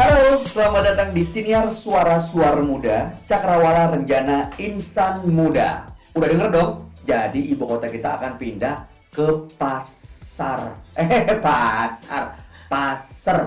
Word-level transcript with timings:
Halo, 0.00 0.40
selamat 0.40 0.82
datang 0.88 1.10
di 1.12 1.20
Siniar 1.20 1.68
Suara 1.68 2.16
Suara 2.16 2.64
Muda, 2.64 3.12
Cakrawala 3.28 3.92
Renjana 3.92 4.48
Insan 4.56 5.28
Muda. 5.28 5.84
Udah 6.16 6.28
denger 6.32 6.48
dong? 6.48 6.72
Jadi 7.04 7.52
ibu 7.52 7.68
kota 7.68 7.92
kita 7.92 8.16
akan 8.16 8.40
pindah 8.40 8.88
ke 9.12 9.52
pasar. 9.60 10.80
Eh, 10.96 11.36
pasar. 11.44 12.40
Pasar. 12.72 13.40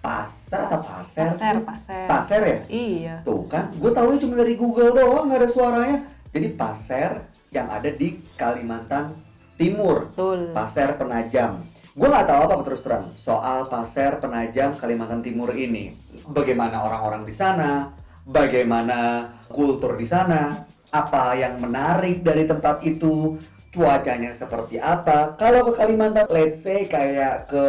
Pasar 0.00 0.60
atau 0.72 0.80
pasar? 0.80 1.28
Pasar, 1.28 1.54
pasar. 1.60 2.06
Pasar 2.08 2.40
ya? 2.48 2.58
Iya. 2.72 3.14
Tuh 3.20 3.44
kan, 3.44 3.68
gue 3.76 3.92
tahu 3.92 4.16
cuma 4.16 4.40
dari 4.40 4.56
Google 4.56 4.96
doang, 4.96 5.28
nggak 5.28 5.40
ada 5.44 5.50
suaranya. 5.52 5.98
Jadi 6.32 6.48
pasar 6.56 7.28
yang 7.52 7.68
ada 7.68 7.92
di 7.92 8.24
Kalimantan 8.40 9.12
Timur. 9.60 10.08
Betul. 10.10 10.50
Pasir 10.56 10.96
Penajam. 10.96 11.62
Gue 11.94 12.10
nggak 12.10 12.26
tahu 12.26 12.40
apa 12.50 12.54
terus 12.66 12.82
terang 12.82 13.06
soal 13.14 13.70
Pasir 13.70 14.18
Penajam 14.18 14.74
Kalimantan 14.74 15.22
Timur 15.22 15.54
ini. 15.54 15.94
Bagaimana 16.26 16.82
orang-orang 16.82 17.22
di 17.22 17.30
sana, 17.30 17.94
bagaimana 18.26 19.30
kultur 19.46 19.94
di 19.94 20.02
sana, 20.02 20.58
apa 20.90 21.38
yang 21.38 21.62
menarik 21.62 22.26
dari 22.26 22.50
tempat 22.50 22.82
itu, 22.82 23.38
cuacanya 23.70 24.34
seperti 24.34 24.82
apa. 24.82 25.38
Kalau 25.38 25.70
ke 25.70 25.78
Kalimantan, 25.78 26.26
let's 26.34 26.66
say 26.66 26.90
kayak 26.90 27.46
ke 27.46 27.62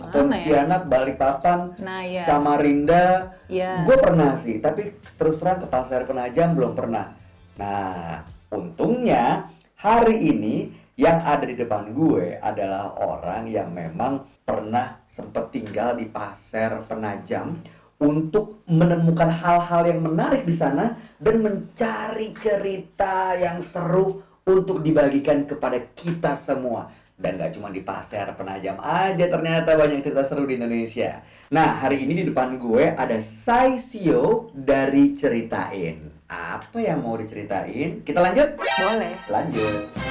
Mana 0.00 0.08
ya? 0.08 0.10
Pontianak, 0.10 0.82
Balikpapan, 0.90 1.60
Nah, 1.84 2.02
ya. 2.02 2.24
Samarinda, 2.26 3.30
Iya. 3.46 3.84
gue 3.84 3.96
pernah 4.00 4.34
sih, 4.40 4.58
tapi 4.58 4.90
terus 5.20 5.36
terang 5.36 5.60
ke 5.60 5.68
Pasar 5.68 6.08
Penajam 6.08 6.56
belum 6.56 6.72
pernah. 6.72 7.12
Nah, 7.60 8.24
untungnya 8.50 9.52
hari 9.78 10.32
ini 10.32 10.72
yang 10.94 11.26
ada 11.26 11.42
di 11.42 11.58
depan 11.58 11.90
gue 11.90 12.38
adalah 12.38 12.94
orang 13.02 13.50
yang 13.50 13.74
memang 13.74 14.30
pernah 14.46 15.02
sempat 15.10 15.50
tinggal 15.50 15.98
di 15.98 16.06
Pasar 16.06 16.86
Penajam 16.86 17.58
untuk 17.98 18.62
menemukan 18.70 19.30
hal-hal 19.30 19.90
yang 19.90 20.00
menarik 20.06 20.46
di 20.46 20.54
sana 20.54 20.94
dan 21.18 21.42
mencari 21.42 22.30
cerita 22.38 23.34
yang 23.34 23.58
seru 23.58 24.22
untuk 24.46 24.86
dibagikan 24.86 25.42
kepada 25.50 25.82
kita 25.98 26.38
semua. 26.38 26.90
Dan 27.14 27.38
gak 27.38 27.58
cuma 27.58 27.70
di 27.70 27.82
Pasar 27.82 28.34
Penajam 28.38 28.78
aja 28.78 29.26
ternyata 29.26 29.74
banyak 29.74 30.02
cerita 30.02 30.22
seru 30.22 30.46
di 30.46 30.58
Indonesia. 30.58 31.22
Nah, 31.50 31.74
hari 31.78 32.02
ini 32.06 32.22
di 32.22 32.24
depan 32.30 32.58
gue 32.58 32.94
ada 32.94 33.18
Saisio 33.18 34.50
dari 34.54 35.14
Ceritain. 35.14 36.10
Apa 36.30 36.82
yang 36.82 37.02
mau 37.06 37.14
diceritain? 37.14 38.02
Kita 38.02 38.18
lanjut? 38.18 38.58
Boleh. 38.58 39.14
Lanjut. 39.30 40.04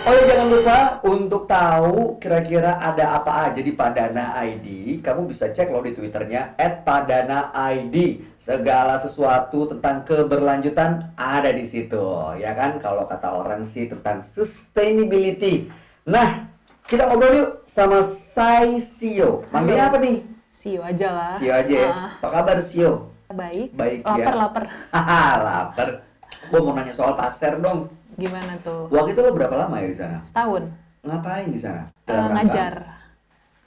Oh 0.00 0.16
ya 0.16 0.24
jangan 0.32 0.48
lupa 0.48 0.78
untuk 1.04 1.44
tahu 1.44 2.16
kira-kira 2.16 2.80
ada 2.80 3.20
apa 3.20 3.52
aja 3.52 3.60
di 3.60 3.68
Padana 3.76 4.32
ID, 4.40 4.98
kamu 5.04 5.28
bisa 5.28 5.52
cek 5.52 5.68
loh 5.68 5.84
di 5.84 5.92
twitternya 5.92 6.56
@padana_id. 6.56 7.94
Segala 8.40 8.96
sesuatu 8.96 9.68
tentang 9.68 10.08
keberlanjutan 10.08 11.12
ada 11.20 11.52
di 11.52 11.68
situ, 11.68 12.00
ya 12.40 12.56
kan? 12.56 12.80
Kalau 12.80 13.04
kata 13.04 13.28
orang 13.28 13.68
sih 13.68 13.92
tentang 13.92 14.24
sustainability. 14.24 15.68
Nah, 16.08 16.48
kita 16.88 17.04
ngobrol 17.04 17.32
yuk 17.36 17.50
sama 17.68 18.00
Sai 18.00 18.80
Sio. 18.80 19.44
Manggilnya 19.52 19.92
apa 19.92 20.00
nih? 20.00 20.24
Sio 20.48 20.80
aja 20.80 21.08
lah. 21.12 21.30
Sio 21.36 21.52
aja. 21.52 21.76
ya. 21.76 21.90
Ah, 21.92 22.08
Apa 22.24 22.28
kabar 22.40 22.56
Sio? 22.64 23.12
baik. 23.30 23.76
Baik 23.76 24.02
lapar, 24.02 24.34
ya. 24.34 24.40
lapar. 24.42 24.64
Haha, 24.90 25.24
lapar. 25.44 25.88
Gue 26.50 26.60
mau 26.64 26.72
nanya 26.72 26.96
soal 26.96 27.14
pasar 27.14 27.60
dong. 27.60 27.99
Gimana 28.20 28.52
tuh? 28.60 28.84
Waktu 28.86 29.10
itu 29.10 29.20
lo 29.20 29.32
berapa 29.32 29.54
lama 29.56 29.80
ya 29.80 29.88
di 29.88 29.96
sana? 29.96 30.20
Setahun. 30.20 30.68
Ngapain 31.00 31.48
di 31.48 31.56
sana? 31.56 31.88
Rangka- 32.04 32.32
ngajar 32.36 32.74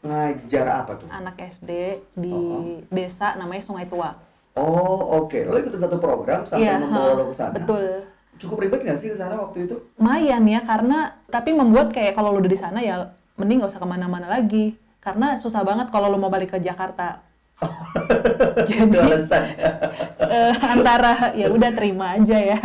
Ngajar 0.03 0.65
apa 0.67 0.91
tuh? 0.95 1.07
anak 1.09 1.35
SD 1.39 1.71
di 2.13 2.29
Oh. 2.29 2.83
desa 2.87 3.33
namanya 3.33 3.63
Sungai 3.63 3.87
Tua. 3.87 4.11
Oh, 4.53 5.23
oke. 5.23 5.41
Lo 5.41 5.57
ikutin 5.57 5.79
satu 5.79 5.97
program 5.97 6.43
sampai 6.43 6.67
Iya, 6.67 6.77
membawa 6.77 7.15
lo 7.15 7.25
ke 7.25 7.33
sana. 7.33 7.55
Betul. 7.55 8.05
Cukup 8.35 8.59
ribet 8.59 8.83
nggak 8.83 8.99
sih 8.99 9.09
di 9.09 9.17
sana 9.17 9.39
waktu 9.39 9.65
itu? 9.65 9.75
Lumayan 9.95 10.43
ya 10.43 10.59
karena 10.61 10.99
tapi 11.25 11.49
membuat 11.51 11.89
kayak 11.89 12.13
kalau 12.13 12.29
lu 12.29 12.43
udah 12.43 12.51
di 12.51 12.59
sana 12.59 12.77
ya 12.77 13.09
mending 13.33 13.57
nggak 13.57 13.71
usah 13.71 13.79
ke 13.79 13.87
mana-mana 13.87 14.27
lagi 14.27 14.75
karena 14.99 15.33
susah 15.35 15.63
banget 15.63 15.87
kalau 15.87 16.05
lu 16.07 16.17
mau 16.17 16.29
balik 16.29 16.51
ke 16.51 16.59
Jakarta. 16.59 17.23
Jadi 18.69 18.97
alasan. 18.97 19.43
eh, 20.35 20.53
antara 20.63 21.35
ya 21.35 21.47
udah 21.49 21.69
terima 21.73 22.15
aja 22.15 22.37
ya 22.37 22.59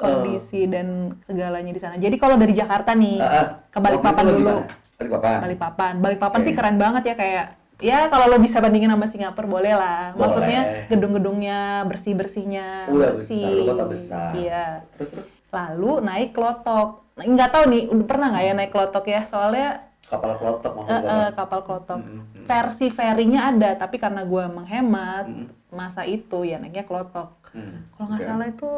kondisi 0.00 0.64
dan 0.70 1.16
segalanya 1.20 1.72
di 1.72 1.80
sana. 1.80 1.94
Jadi 2.00 2.16
kalau 2.16 2.40
dari 2.40 2.56
Jakarta 2.56 2.96
nih 2.96 3.20
ah. 3.20 3.60
ke 3.68 3.78
Balikpapan 3.78 4.24
dulu. 4.24 4.64
Balikpapan. 4.96 5.38
Balikpapan. 5.44 5.92
Balikpapan 6.00 6.40
Oke. 6.40 6.46
sih 6.46 6.54
keren 6.56 6.76
banget 6.80 7.12
ya 7.12 7.14
kayak 7.16 7.46
ya 7.80 8.12
kalau 8.12 8.28
lo 8.28 8.36
bisa 8.36 8.60
bandingin 8.60 8.92
sama 8.92 9.06
Singapura 9.08 9.48
boleh 9.48 9.74
lah. 9.76 10.12
Boleh. 10.12 10.20
Maksudnya 10.24 10.60
gedung-gedungnya 10.88 11.84
bersih-bersihnya 11.88 12.88
Udah 12.88 13.12
bersih. 13.12 13.44
besar, 13.44 13.68
kota 13.68 13.84
besar. 13.88 14.30
Iya. 14.36 14.64
Terus 14.96 15.08
terus 15.12 15.26
Lalu 15.50 15.92
naik 16.06 16.30
klotok. 16.32 17.10
Nah, 17.18 17.24
Nggak 17.26 17.50
tahu 17.50 17.64
nih, 17.74 17.82
udah 17.90 18.06
pernah 18.06 18.26
nggak 18.32 18.44
ya 18.46 18.52
naik 18.54 18.72
klotok 18.72 19.04
ya? 19.10 19.20
Soalnya 19.26 19.89
kapal 20.10 20.32
klotok 20.34 20.72
maksud 20.74 20.90
lo, 20.90 20.98
eh, 20.98 21.06
Bang? 21.06 21.32
kapal 21.32 21.60
klotok. 21.62 21.98
Mm, 21.98 22.10
mm, 22.10 22.18
mm. 22.18 22.44
Versi 22.44 22.86
ferinya 22.88 23.40
ada, 23.46 23.70
tapi 23.76 23.96
karena 23.96 24.22
gua 24.22 24.44
menghemat 24.48 25.24
Mm. 25.24 25.46
masa 25.70 26.02
itu 26.02 26.42
ya 26.42 26.58
naiknya 26.58 26.82
klotok. 26.82 27.30
Hmm, 27.50 27.86
Kalau 27.92 28.06
nggak 28.08 28.20
oke. 28.20 28.26
salah 28.26 28.46
itu 28.46 28.70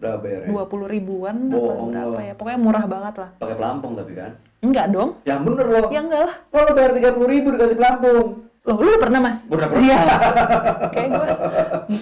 bayarnya? 0.00 0.46
dua 0.46 0.64
puluh 0.64 0.86
ribuan 0.86 1.36
Bohong 1.46 1.90
apa 1.90 2.08
berapa 2.08 2.20
ya? 2.22 2.32
Pokoknya 2.34 2.58
murah 2.58 2.84
banget 2.86 3.14
lah. 3.18 3.30
Pakai 3.36 3.54
pelampung 3.54 3.92
tapi 3.92 4.12
kan? 4.14 4.32
Enggak 4.58 4.86
dong? 4.88 5.10
Yang 5.22 5.40
bener 5.44 5.66
lo. 5.66 5.82
Ya 5.88 6.00
enggak 6.00 6.22
lah. 6.24 6.34
Lo 6.46 6.58
lo 6.58 6.72
bayar 6.72 6.92
tiga 6.92 7.10
puluh 7.10 7.28
ribu 7.28 7.48
dikasih 7.52 7.76
pelampung. 7.76 8.26
Loh, 8.60 8.76
lu 8.76 8.90
pernah 8.96 9.20
mas? 9.22 9.44
Gua 9.44 9.56
udah 9.56 9.68
pernah. 9.70 9.80
Iya. 9.82 9.98
Kayak 10.90 11.08
gue 11.10 11.28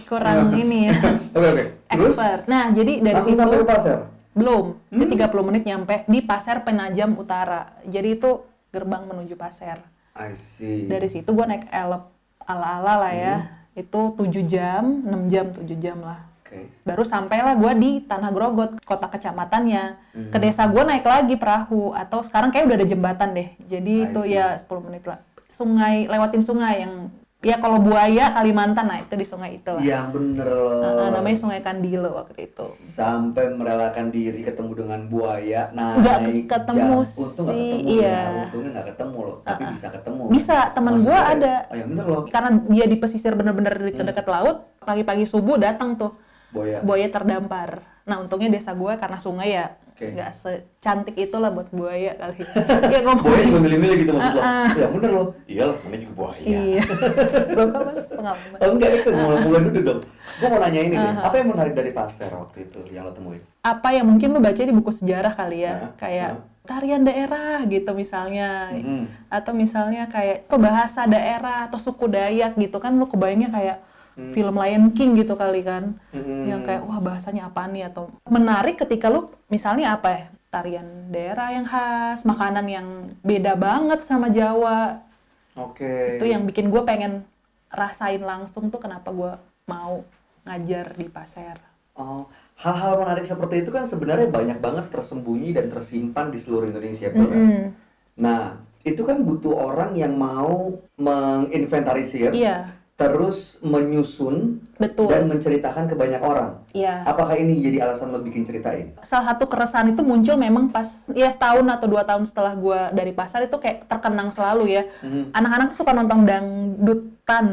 kurang 0.05 0.39
ini 0.63 0.79
ya. 0.85 0.95
Oke 1.31 1.47
oke. 1.49 1.65
Terus 1.87 2.11
Expert. 2.11 2.41
Nah, 2.47 2.65
jadi 2.71 2.93
dari 3.01 3.15
langsung 3.15 3.33
situ 3.33 3.41
sampai 3.41 3.59
ke 3.59 3.67
pasar. 3.67 3.99
belum. 4.33 4.65
Itu 4.91 5.05
Hmm. 5.07 5.13
30 5.33 5.43
menit 5.43 5.63
nyampe 5.65 5.95
di 6.05 6.21
Pasar 6.21 6.61
Penajam 6.61 7.15
Utara. 7.15 7.73
Jadi 7.83 8.09
itu 8.13 8.31
gerbang 8.77 9.09
menuju 9.09 9.33
pasar. 9.41 9.81
I 10.13 10.37
see. 10.37 10.85
Dari 10.85 11.09
situ 11.09 11.29
gue 11.33 11.47
naik 11.49 11.73
elep 11.73 12.13
ala-ala 12.45 13.09
lah 13.09 13.13
ya. 13.13 13.37
Hmm. 13.41 13.81
Itu 13.81 14.17
7 14.17 14.45
jam, 14.45 15.05
6 15.05 15.33
jam, 15.33 15.47
7 15.53 15.65
jam 15.81 15.99
lah. 16.01 16.25
Oke. 16.45 16.73
Baru 16.85 17.05
sampailah 17.05 17.59
gue 17.59 17.73
di 17.77 17.91
Tanah 18.05 18.33
Grogot, 18.33 18.81
kota 18.85 19.11
kecamatannya. 19.13 19.85
Hmm. 20.17 20.31
Ke 20.33 20.39
desa 20.41 20.65
gue 20.65 20.81
naik 20.81 21.05
lagi 21.05 21.37
perahu. 21.37 21.93
Atau 21.93 22.25
sekarang 22.25 22.55
kayak 22.55 22.73
udah 22.73 22.77
ada 22.81 22.89
jembatan 22.89 23.29
deh. 23.37 23.49
Jadi 23.69 23.95
I 24.01 24.07
itu 24.09 24.21
see. 24.25 24.37
ya 24.37 24.57
10 24.57 24.87
menit 24.89 25.05
lah. 25.05 25.21
Sungai, 25.47 26.09
lewatin 26.09 26.41
sungai 26.41 26.87
yang... 26.87 27.13
Ya 27.45 27.61
kalau 27.61 27.79
buaya 27.85 28.33
Kalimantan, 28.33 28.89
nah 28.89 28.99
itu 28.99 29.13
di 29.13 29.23
sungai 29.29 29.61
itu 29.61 29.69
lah. 29.69 29.79
Yang 29.85 30.07
bener 30.17 30.49
lo. 30.49 30.73
Heeh, 30.83 31.09
namanya 31.13 31.37
Sungai 31.37 31.61
Kandilo 31.61 32.11
waktu 32.17 32.49
itu. 32.49 32.65
Sampai 32.65 33.53
merelakan 33.53 34.09
diri 34.09 34.41
ketemu 34.41 34.73
dengan 34.73 35.01
buaya 35.07 35.69
naik 35.71 36.01
Nggak 36.01 36.19
ketemu 36.49 36.97
jam. 37.05 37.21
Untung 37.21 37.45
nggak 37.45 37.55
sih, 37.55 37.69
ketemu 37.71 37.93
iya. 37.93 38.09
ya. 38.17 38.43
Untungnya 38.49 38.71
nggak 38.73 38.89
ketemu 38.97 39.19
loh. 39.21 39.37
Tapi 39.45 39.63
bisa 39.69 39.87
ketemu. 39.93 40.23
Bisa, 40.33 40.57
Maksud 40.73 41.05
gua 41.05 41.21
ada. 41.29 41.55
Oh 41.69 41.77
yang 41.77 41.89
bener 41.93 42.07
loh. 42.09 42.23
Karena 42.27 42.51
dia 42.67 42.87
di 42.89 42.97
pesisir 42.97 43.33
bener-bener 43.37 43.75
di 43.79 43.93
Hmm. 43.95 44.09
dekat 44.09 44.27
laut, 44.27 44.57
pagi-pagi 44.81 45.25
subuh 45.29 45.61
datang 45.61 45.95
tuh 46.01 46.17
Buaya. 46.51 46.81
buaya 46.81 47.09
terdampar. 47.13 47.85
Nah 48.09 48.17
untungnya 48.23 48.49
desa 48.49 48.73
gue 48.73 48.93
karena 48.97 49.19
sungai 49.21 49.51
ya 49.53 49.77
Nggak 49.97 50.31
secantik 50.37 51.17
itulah 51.17 51.49
buat 51.49 51.73
buaya 51.73 52.13
kali. 52.21 52.45
ya 52.93 53.01
ngomong. 53.01 53.25
Buaya 53.25 53.45
juga 53.49 53.61
milih-milih 53.65 53.97
gitu 54.05 54.11
maksud 54.13 54.35
lo. 54.37 54.41
Ah, 54.45 54.69
ah. 54.69 54.69
Ya 54.77 54.87
bener 54.93 55.11
loh. 55.11 55.29
Iyalah 55.49 55.77
namanya 55.81 56.01
juga 56.05 56.15
buaya. 56.21 56.45
Iya. 56.45 56.83
Lo 57.57 57.63
kan 57.73 57.81
mas 57.89 58.07
pengalaman. 58.13 58.59
Oh 58.61 58.69
enggak 58.77 58.91
itu 58.93 59.09
mulai 59.09 59.39
mulai 59.49 59.61
dulu 59.65 59.81
dong. 59.81 60.01
Gue 60.37 60.49
mau 60.53 60.61
nanya 60.61 60.81
ini. 60.85 60.97
Ah, 61.01 61.09
ah. 61.09 61.25
Apa 61.33 61.35
yang 61.41 61.49
menarik 61.49 61.73
dari 61.73 61.91
pasar 61.97 62.31
waktu 62.37 62.69
itu 62.69 62.81
yang 62.93 63.09
lo 63.09 63.13
temuin? 63.17 63.41
Apa 63.65 63.89
yang 63.97 64.05
mungkin 64.05 64.29
lu 64.37 64.41
baca 64.45 64.61
di 64.61 64.75
buku 64.77 64.93
sejarah 64.93 65.33
kali 65.33 65.65
ya, 65.65 65.73
Ah, 65.73 65.91
kayak 65.97 66.31
ah. 66.37 66.45
tarian 66.69 67.01
daerah 67.01 67.65
gitu 67.65 67.91
misalnya, 67.97 68.69
Hmm. 68.69 69.09
atau 69.33 69.57
misalnya 69.57 70.05
kayak 70.13 70.45
bahasa 70.61 71.09
daerah 71.09 71.73
atau 71.73 71.81
suku 71.81 72.05
Dayak 72.05 72.53
gitu 72.61 72.77
kan 72.77 72.93
lu 72.93 73.09
kebayangnya 73.09 73.49
kayak 73.49 73.77
Hmm. 74.17 74.33
film 74.33 74.57
Lion 74.57 74.97
King 74.97 75.13
gitu 75.21 75.37
kali 75.37 75.61
kan. 75.61 75.93
Hmm. 76.11 76.49
yang 76.49 76.65
kayak 76.65 76.89
wah 76.89 76.99
bahasanya 77.05 77.53
apa 77.53 77.69
nih 77.69 77.93
atau 77.93 78.09
menarik 78.33 78.81
ketika 78.81 79.13
lu 79.13 79.29
misalnya 79.53 79.93
apa 79.93 80.09
ya 80.09 80.25
tarian 80.49 81.13
daerah 81.13 81.53
yang 81.53 81.69
khas 81.69 82.25
makanan 82.25 82.65
yang 82.65 82.89
beda 83.21 83.53
banget 83.61 84.09
sama 84.09 84.33
Jawa 84.33 85.05
Oke. 85.53 86.17
itu 86.17 86.25
yang 86.25 86.49
bikin 86.49 86.73
gue 86.73 86.81
pengen 86.89 87.29
rasain 87.69 88.25
langsung 88.25 88.73
tuh 88.73 88.81
kenapa 88.81 89.13
gue 89.13 89.33
mau 89.69 90.01
ngajar 90.49 90.97
di 90.97 91.07
pasar 91.13 91.61
Oh, 91.97 92.29
hal-hal 92.61 93.01
menarik 93.01 93.25
seperti 93.25 93.65
itu 93.65 93.73
kan 93.73 93.89
sebenarnya 93.89 94.29
banyak 94.29 94.61
banget 94.61 94.93
tersembunyi 94.93 95.57
dan 95.57 95.73
tersimpan 95.73 96.29
di 96.29 96.37
seluruh 96.37 96.69
Indonesia, 96.69 97.09
kan? 97.09 97.25
Mm-mm. 97.25 97.73
Nah, 98.21 98.61
itu 98.85 99.01
kan 99.01 99.25
butuh 99.25 99.57
orang 99.57 99.97
yang 99.97 100.13
mau 100.13 100.77
menginventarisir 101.01 102.37
iya 102.37 102.71
terus 102.97 103.61
menyusun 103.61 104.57
Betul. 104.81 105.13
dan 105.13 105.29
menceritakan 105.29 105.85
ke 105.85 105.93
banyak 105.93 106.17
orang. 106.17 106.65
Iya. 106.73 107.05
Apakah 107.05 107.37
ini 107.37 107.61
jadi 107.61 107.85
alasan 107.85 108.09
lo 108.09 108.25
bikin 108.25 108.49
ceritain? 108.49 108.97
Salah 109.05 109.37
satu 109.37 109.45
keresahan 109.53 109.93
itu 109.93 110.01
muncul 110.01 110.41
memang 110.41 110.73
pas 110.73 111.05
ya 111.13 111.29
setahun 111.29 111.69
atau 111.69 111.87
dua 111.93 112.09
tahun 112.09 112.25
setelah 112.25 112.57
gua 112.57 112.89
dari 112.97 113.13
pasar 113.13 113.45
itu 113.45 113.57
kayak 113.61 113.85
terkenang 113.85 114.33
selalu 114.33 114.81
ya. 114.81 114.83
Mhm. 115.05 115.37
Anak-anak 115.37 115.67
tuh 115.77 115.85
suka 115.85 115.93
nonton 115.93 116.25
dangdutan. 116.25 117.47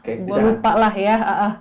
Oke, 0.00 0.12
Gue 0.24 0.40
lupa 0.40 0.72
lah 0.72 0.94
ya. 0.96 1.16
ah, 1.20 1.32
ah. 1.44 1.54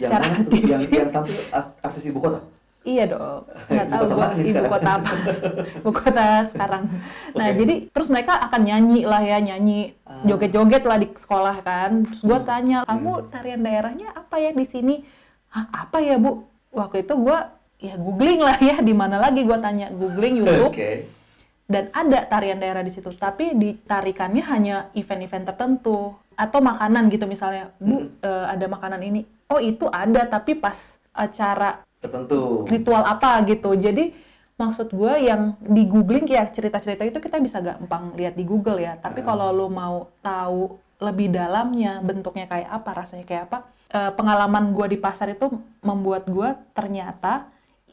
Yang 0.00 0.10
Acara. 0.12 0.24
Yang 0.72 0.82
yang 0.92 1.10
tampil 1.12 1.36
artis 1.84 2.02
ibu 2.08 2.18
kota? 2.24 2.40
Iya 2.86 3.04
dong, 3.10 3.42
nggak 3.66 3.86
tahu 3.90 4.04
nih 4.14 4.46
ibu 4.46 4.64
kota 4.70 4.90
apa, 4.94 5.10
ibu 5.82 5.90
kota 5.90 6.26
sekarang. 6.46 6.86
Nah 7.34 7.46
Oke. 7.50 7.56
jadi 7.58 7.74
terus 7.90 8.08
mereka 8.08 8.38
akan 8.40 8.60
nyanyi 8.62 9.02
lah 9.02 9.18
ya 9.20 9.42
nyanyi 9.42 9.90
Ah. 10.06 10.22
joget-joget 10.22 10.86
lah 10.86 10.94
di 10.96 11.10
sekolah 11.10 11.56
kan. 11.60 12.06
Terus 12.06 12.22
gua 12.22 12.38
Hmm. 12.38 12.46
tanya 12.46 12.78
kamu 12.86 13.12
tarian 13.26 13.60
daerahnya 13.60 14.14
apa 14.14 14.38
ya 14.38 14.54
di 14.54 14.62
sini? 14.62 15.02
Hah 15.50 15.66
apa 15.82 15.98
ya 15.98 16.14
bu? 16.14 16.46
Waktu 16.70 17.02
itu 17.02 17.18
gua 17.18 17.50
ya 17.76 17.98
googling 17.98 18.38
lah 18.38 18.54
ya 18.56 18.78
di 18.78 18.94
mana 18.94 19.18
lagi 19.18 19.42
gua 19.42 19.58
tanya 19.58 19.90
googling 19.90 20.38
YouTube 20.40 20.70
Oke. 20.70 21.10
dan 21.66 21.90
ada 21.90 22.22
tarian 22.22 22.56
daerah 22.56 22.80
di 22.80 22.88
situ. 22.88 23.10
Tapi 23.10 23.50
ditarikannya 23.52 24.46
hanya 24.46 24.76
event-event 24.92 25.42
tertentu 25.44 26.14
atau 26.32 26.58
makanan 26.62 27.10
gitu 27.10 27.26
misalnya 27.26 27.74
bu 27.76 28.14
eh, 28.22 28.46
ada 28.46 28.64
makanan 28.64 29.02
ini. 29.02 29.26
Oh 29.46 29.58
itu 29.58 29.86
ada 29.86 30.22
tapi 30.24 30.54
pas 30.54 31.02
acara 31.10 31.82
Tertentu. 32.06 32.64
ritual 32.66 33.02
apa 33.02 33.42
gitu. 33.44 33.74
Jadi 33.74 34.14
maksud 34.54 34.88
gue 34.88 35.14
yang 35.20 35.52
di 35.60 35.84
googling 35.84 36.24
ya 36.24 36.46
cerita-cerita 36.46 37.02
itu 37.02 37.18
kita 37.18 37.36
bisa 37.38 37.60
gampang 37.60 38.14
lihat 38.14 38.32
di 38.32 38.42
Google 38.42 38.78
ya. 38.78 38.96
Tapi 38.96 39.20
Ah. 39.20 39.26
kalau 39.26 39.50
lo 39.50 39.66
mau 39.66 40.08
tahu 40.20 40.72
lebih 40.96 41.28
dalamnya 41.28 42.00
bentuknya 42.00 42.46
kayak 42.46 42.70
apa, 42.72 42.90
rasanya 42.94 43.24
kayak 43.24 43.44
apa, 43.46 43.58
eh, 43.90 44.12
pengalaman 44.12 44.72
gue 44.72 44.86
di 44.88 44.96
pasar 44.96 45.28
itu 45.28 45.52
membuat 45.80 46.24
gue 46.26 46.48
ternyata 46.72 47.52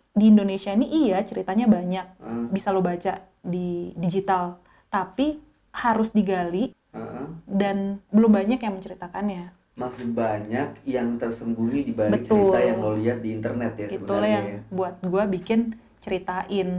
di 0.10 0.30
Indonesia 0.30 0.70
ini 0.70 1.10
iya 1.10 1.20
ceritanya 1.20 1.66
banyak 1.66 2.06
Hmm. 2.22 2.48
bisa 2.48 2.70
lo 2.70 2.80
baca 2.80 3.18
di 3.42 3.92
digital, 3.94 4.56
tapi 4.88 5.36
harus 5.74 6.14
digali 6.14 6.70
Heeh. 6.94 7.26
dan 7.44 7.98
belum 8.08 8.32
banyak 8.32 8.62
yang 8.62 8.78
menceritakannya. 8.78 9.63
Masih 9.74 10.06
banyak 10.06 10.86
yang 10.86 11.18
tersembunyi 11.18 11.82
di 11.90 11.94
balik 11.98 12.22
Betul. 12.22 12.54
cerita 12.54 12.60
yang 12.62 12.78
lo 12.78 12.94
lihat 12.94 13.20
di 13.26 13.30
internet 13.34 13.74
ya 13.74 13.88
Itulah 13.90 14.22
sebenarnya. 14.22 14.30
yang 14.30 14.46
ya. 14.46 14.60
buat 14.70 14.96
gue 15.02 15.24
bikin 15.34 15.60
ceritain 16.04 16.70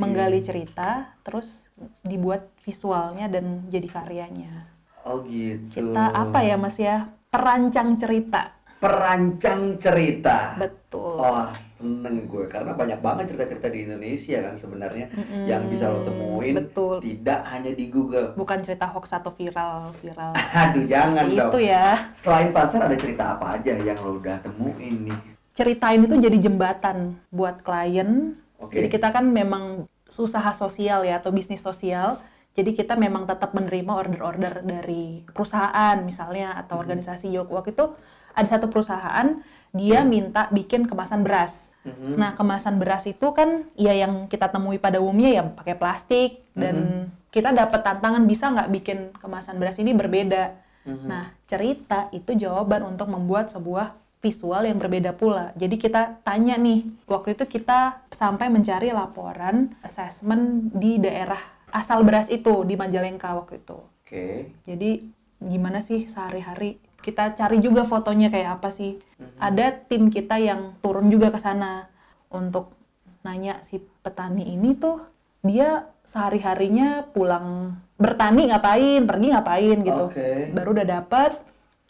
menggali 0.00 0.40
cerita 0.40 1.12
terus 1.22 1.68
dibuat 2.02 2.50
visualnya 2.66 3.30
dan 3.30 3.68
jadi 3.70 3.86
karyanya. 3.86 4.66
Oh 5.06 5.22
gitu. 5.24 5.70
Kita 5.70 6.04
apa 6.12 6.42
ya 6.42 6.56
Mas 6.58 6.76
ya? 6.80 7.08
Perancang 7.30 7.94
cerita. 7.94 8.59
Perancang 8.80 9.76
cerita. 9.76 10.56
Betul. 10.56 11.20
Wah 11.20 11.52
seneng 11.80 12.28
gue 12.28 12.44
karena 12.44 12.76
banyak 12.76 13.00
banget 13.00 13.32
cerita-cerita 13.32 13.68
di 13.72 13.88
Indonesia 13.88 14.36
kan 14.44 14.54
sebenarnya 14.56 15.08
Mm-mm, 15.16 15.48
yang 15.48 15.64
bisa 15.72 15.88
lo 15.88 16.04
temuin 16.04 16.56
Betul. 16.60 17.00
tidak 17.00 17.40
hanya 17.48 17.72
di 17.72 17.88
Google. 17.88 18.36
Bukan 18.36 18.60
cerita 18.60 18.88
hoax 18.88 19.16
atau 19.16 19.32
viral, 19.32 19.88
viral. 20.04 20.36
Aduh 20.64 20.84
jangan 20.84 21.24
Seperti 21.28 21.40
dong. 21.40 21.52
Itu 21.52 21.60
ya. 21.60 21.88
Selain 22.16 22.50
pasar 22.52 22.80
ada 22.84 22.96
cerita 22.96 23.36
apa 23.36 23.56
aja 23.56 23.72
yang 23.80 23.96
lo 24.00 24.20
udah 24.20 24.44
temuin 24.44 25.08
nih? 25.08 25.18
Ceritain 25.56 26.00
itu 26.04 26.16
jadi 26.20 26.36
jembatan 26.36 27.16
buat 27.32 27.64
klien. 27.64 28.36
Oke. 28.60 28.76
Jadi 28.76 28.88
kita 28.92 29.08
kan 29.08 29.24
memang 29.28 29.88
usaha 30.08 30.52
sosial 30.52 31.04
ya 31.08 31.16
atau 31.16 31.32
bisnis 31.32 31.64
sosial. 31.64 32.20
Jadi 32.52 32.76
kita 32.76 32.98
memang 32.98 33.24
tetap 33.24 33.54
menerima 33.56 33.92
order-order 33.94 34.60
dari 34.66 35.22
perusahaan 35.28 35.96
misalnya 36.02 36.58
atau 36.60 36.82
organisasi. 36.82 37.30
Waktu 37.46 37.72
itu 37.72 37.94
ada 38.34 38.48
satu 38.48 38.70
perusahaan 38.70 39.40
dia 39.70 40.02
minta 40.02 40.50
bikin 40.50 40.90
kemasan 40.90 41.22
beras. 41.22 41.78
Mhm. 41.86 42.18
Nah, 42.18 42.34
kemasan 42.34 42.82
beras 42.82 43.06
itu 43.06 43.30
kan 43.32 43.64
ya 43.78 43.94
yang 43.94 44.26
kita 44.26 44.50
temui 44.50 44.82
pada 44.82 44.98
umumnya 44.98 45.30
ya 45.30 45.42
pakai 45.46 45.78
plastik 45.78 46.42
dan 46.52 47.06
kita 47.30 47.54
dapat 47.54 47.80
tantangan 47.86 48.26
bisa 48.26 48.50
nggak 48.50 48.70
bikin 48.74 48.98
kemasan 49.22 49.56
beras 49.62 49.78
ini 49.78 49.94
berbeda. 49.94 50.58
Mhm. 50.84 51.06
Nah, 51.06 51.30
cerita 51.46 52.10
itu 52.10 52.34
jawaban 52.34 52.82
untuk 52.82 53.06
membuat 53.08 53.48
sebuah 53.48 53.94
visual 54.20 54.68
yang 54.68 54.76
berbeda 54.76 55.16
pula. 55.16 55.56
Jadi 55.56 55.80
kita 55.80 56.20
tanya 56.20 56.60
nih, 56.60 56.84
waktu 57.08 57.32
itu 57.32 57.48
kita 57.48 58.04
sampai 58.12 58.52
mencari 58.52 58.92
laporan 58.92 59.72
assessment 59.80 60.68
di 60.76 61.00
daerah 61.00 61.40
asal 61.72 62.04
beras 62.04 62.28
itu 62.28 62.66
di 62.68 62.76
Majalengka 62.76 63.32
waktu 63.32 63.64
itu. 63.64 63.78
Oke. 64.04 64.52
Jadi 64.66 65.08
gimana 65.40 65.80
sih 65.80 66.04
sehari-hari? 66.04 66.76
Kita 67.00 67.32
cari 67.32 67.58
juga 67.64 67.88
fotonya 67.88 68.28
kayak 68.28 68.60
apa 68.60 68.68
sih. 68.72 69.00
Mhm. 69.16 69.40
Ada 69.40 69.66
tim 69.88 70.12
kita 70.12 70.36
yang 70.36 70.76
turun 70.84 71.08
juga 71.08 71.32
ke 71.32 71.40
sana 71.40 71.88
untuk 72.28 72.76
nanya 73.20 73.60
si 73.60 73.80
petani 73.80 74.56
ini 74.56 74.72
tuh 74.76 75.00
dia 75.40 75.88
sehari-harinya 76.04 77.08
pulang 77.12 77.76
bertani 77.96 78.48
ngapain, 78.48 79.04
pergi 79.04 79.26
ngapain 79.32 79.78
gitu. 79.84 80.04
Oke. 80.12 80.52
Baru 80.52 80.72
udah 80.76 80.86
dapet 80.88 81.36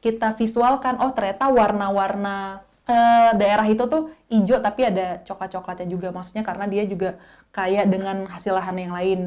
kita 0.00 0.32
visualkan 0.32 0.96
oh 0.98 1.12
ternyata 1.12 1.52
warna-warna 1.52 2.64
eh, 2.88 3.30
daerah 3.36 3.68
itu 3.68 3.84
tuh 3.84 4.08
hijau 4.32 4.58
tapi 4.64 4.88
ada 4.88 5.20
coklat-coklatnya 5.28 5.86
juga 5.86 6.08
maksudnya 6.10 6.40
karena 6.40 6.64
dia 6.64 6.88
juga 6.88 7.20
kaya 7.52 7.84
dengan 7.84 8.26
hasil 8.26 8.56
lahan 8.56 8.76
yang 8.78 8.94
lain. 8.94 9.20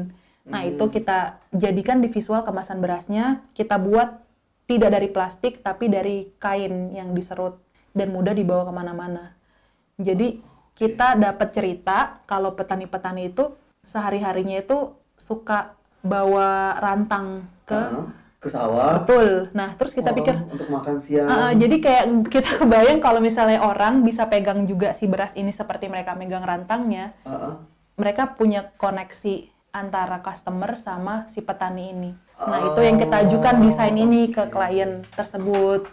Nah, 0.44 0.60
itu 0.60 0.92
kita 0.92 1.40
jadikan 1.56 2.04
di 2.04 2.12
visual 2.12 2.44
kemasan 2.44 2.84
berasnya, 2.84 3.40
kita 3.56 3.80
buat 3.80 4.20
tidak 4.64 4.90
dari 4.92 5.08
plastik 5.08 5.60
tapi 5.60 5.92
dari 5.92 6.32
kain 6.36 6.90
yang 6.90 7.12
diserut 7.12 7.60
dan 7.92 8.10
mudah 8.10 8.32
dibawa 8.32 8.64
ke 8.64 8.72
mana-mana. 8.72 9.24
Jadi 9.96 10.40
kita 10.74 11.14
dapat 11.14 11.54
cerita 11.54 12.18
kalau 12.26 12.58
petani-petani 12.58 13.30
itu 13.30 13.54
sehari-harinya 13.86 14.58
itu 14.58 14.90
suka 15.14 15.76
bawa 16.02 16.74
rantang 16.82 17.46
ke 17.64 17.78
Heeh. 17.78 18.04
ke 18.42 18.48
sawah. 18.50 19.00
betul. 19.00 19.48
Nah, 19.56 19.72
terus 19.78 19.96
kita 19.96 20.12
Oh, 20.12 20.16
pikir 20.18 20.34
untuk 20.50 20.68
makan 20.68 21.00
siang. 21.00 21.28
Uh, 21.30 21.52
jadi 21.56 21.76
kayak 21.80 22.04
kita 22.28 22.50
kebayang 22.60 23.00
kalau 23.00 23.22
misalnya 23.22 23.62
orang 23.64 24.04
bisa 24.04 24.28
pegang 24.28 24.68
juga 24.68 24.92
si 24.92 25.08
beras 25.08 25.32
ini 25.32 25.48
seperti 25.48 25.88
mereka 25.88 26.12
megang 26.12 26.44
rantangnya, 26.44 27.14
Heeh. 27.24 27.54
mereka 27.96 28.34
punya 28.36 28.68
koneksi 28.76 29.48
antara 29.74 30.22
customer 30.22 30.78
sama 30.78 31.26
si 31.26 31.42
petani 31.42 31.90
ini. 31.90 32.10
Nah, 32.38 32.70
itu 32.70 32.80
yang 32.86 32.94
kita 32.94 33.26
ajukan 33.26 33.58
desain 33.58 33.96
ini 33.98 34.30
ke 34.30 34.46
klien 34.46 35.02
tersebut. 35.18 35.90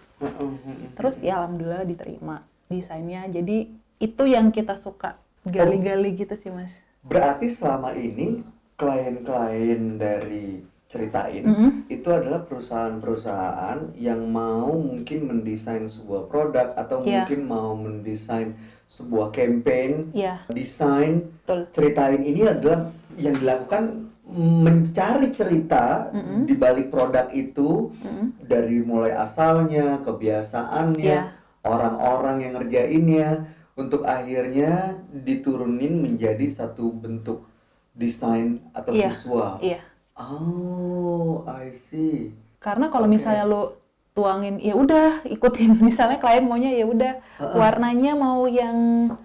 Terus 0.93 1.25
ya 1.25 1.41
alhamdulillah 1.41 1.81
diterima 1.89 2.45
desainnya. 2.69 3.25
Jadi 3.25 3.73
itu 3.97 4.23
yang 4.29 4.53
kita 4.53 4.77
suka 4.77 5.17
gali-gali 5.41 6.13
gitu 6.13 6.37
sih, 6.37 6.53
Mas. 6.53 6.69
Berarti 7.01 7.49
selama 7.49 7.97
ini 7.97 8.45
klien-klien 8.77 9.97
dari 9.97 10.61
ceritain 10.85 11.41
Mhm. 11.47 11.69
itu 11.87 12.09
adalah 12.11 12.43
perusahaan-perusahaan 12.45 13.95
yang 13.97 14.27
mau 14.27 14.75
mungkin 14.75 15.25
mendesain 15.25 15.87
sebuah 15.87 16.27
produk 16.27 16.75
atau 16.75 16.99
Iya. 17.01 17.23
mungkin 17.25 17.41
mau 17.47 17.73
mendesain 17.73 18.53
sebuah 18.91 19.31
campaign, 19.31 20.11
Iya, 20.11 20.43
desain 20.51 21.31
betul. 21.47 21.63
ceritain 21.71 22.19
ini 22.21 22.43
adalah 22.43 22.91
yang 23.19 23.35
dilakukan 23.35 24.11
mencari 24.31 25.27
cerita 25.33 26.07
Mhm. 26.13 26.47
di 26.47 26.55
balik 26.55 26.87
produk 26.87 27.27
itu 27.35 27.91
Mhm. 27.99 28.47
dari 28.47 28.79
mulai 28.79 29.11
asalnya, 29.11 29.99
kebiasaannya, 29.99 31.17
Iya. 31.19 31.35
orang-orang 31.67 32.47
yang 32.47 32.53
ngerjainnya 32.55 33.29
untuk 33.75 34.07
akhirnya 34.07 34.95
diturunin 35.11 35.99
menjadi 35.99 36.47
satu 36.47 36.95
bentuk 36.95 37.43
desain 37.91 38.63
atau 38.71 38.95
Iya. 38.95 39.09
visual. 39.11 39.53
Iya. 39.59 39.79
Oh, 40.15 41.43
I 41.49 41.73
see. 41.75 42.31
Karena 42.61 42.87
kalau 42.87 43.09
Oke. 43.09 43.17
misalnya 43.17 43.43
lu 43.43 43.73
tuangin 44.11 44.59
ya 44.59 44.75
udah 44.75 45.23
ikutin 45.23 45.79
misalnya 45.87 46.19
klien 46.19 46.43
maunya 46.43 46.71
ya 46.75 46.83
udah 46.83 47.13
Heeh. 47.39 47.55
warnanya 47.55 48.11
mau 48.13 48.43
yang 48.45 48.75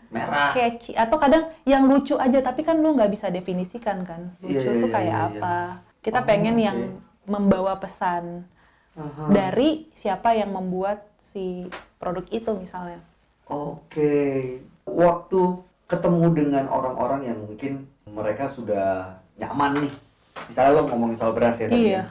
Merah. 0.09 0.55
catchy 0.55 0.95
atau 0.95 1.19
kadang 1.19 1.51
yang 1.67 1.85
lucu 1.85 2.15
aja 2.15 2.39
tapi 2.39 2.63
kan 2.63 2.79
lu 2.79 2.95
nggak 2.95 3.11
bisa 3.11 3.27
definisikan 3.29 4.07
kan 4.07 4.31
lucu 4.39 4.63
Iya, 4.63 4.71
iya, 4.71 4.81
tuh 4.81 4.89
iya, 4.89 4.95
kayak 4.95 5.11
iya, 5.11 5.27
iya. 5.27 5.41
apa 5.43 5.57
kita 6.01 6.21
Oh, 6.23 6.27
pengen 6.27 6.55
oke. 6.55 6.63
yang 6.63 6.79
membawa 7.27 7.75
pesan 7.77 8.47
Aha. 8.95 9.27
dari 9.29 9.91
siapa 9.91 10.33
yang 10.33 10.55
membuat 10.55 11.03
si 11.19 11.67
produk 11.99 12.23
itu 12.31 12.55
misalnya 12.55 13.03
Oke. 13.47 14.59
Waktu 14.83 15.41
ketemu 15.87 16.35
dengan 16.35 16.67
orang-orang 16.67 17.27
yang 17.27 17.39
mungkin 17.39 17.87
mereka 18.05 18.51
sudah 18.51 19.19
nyaman 19.39 19.87
nih. 19.87 19.95
Misalnya 20.51 20.71
lo 20.75 20.91
ngomongin 20.91 21.15
soal 21.15 21.31
beras 21.31 21.59
ya 21.59 21.71
tadi. 21.71 21.95
Iya. 21.95 21.95
ya. 21.95 22.05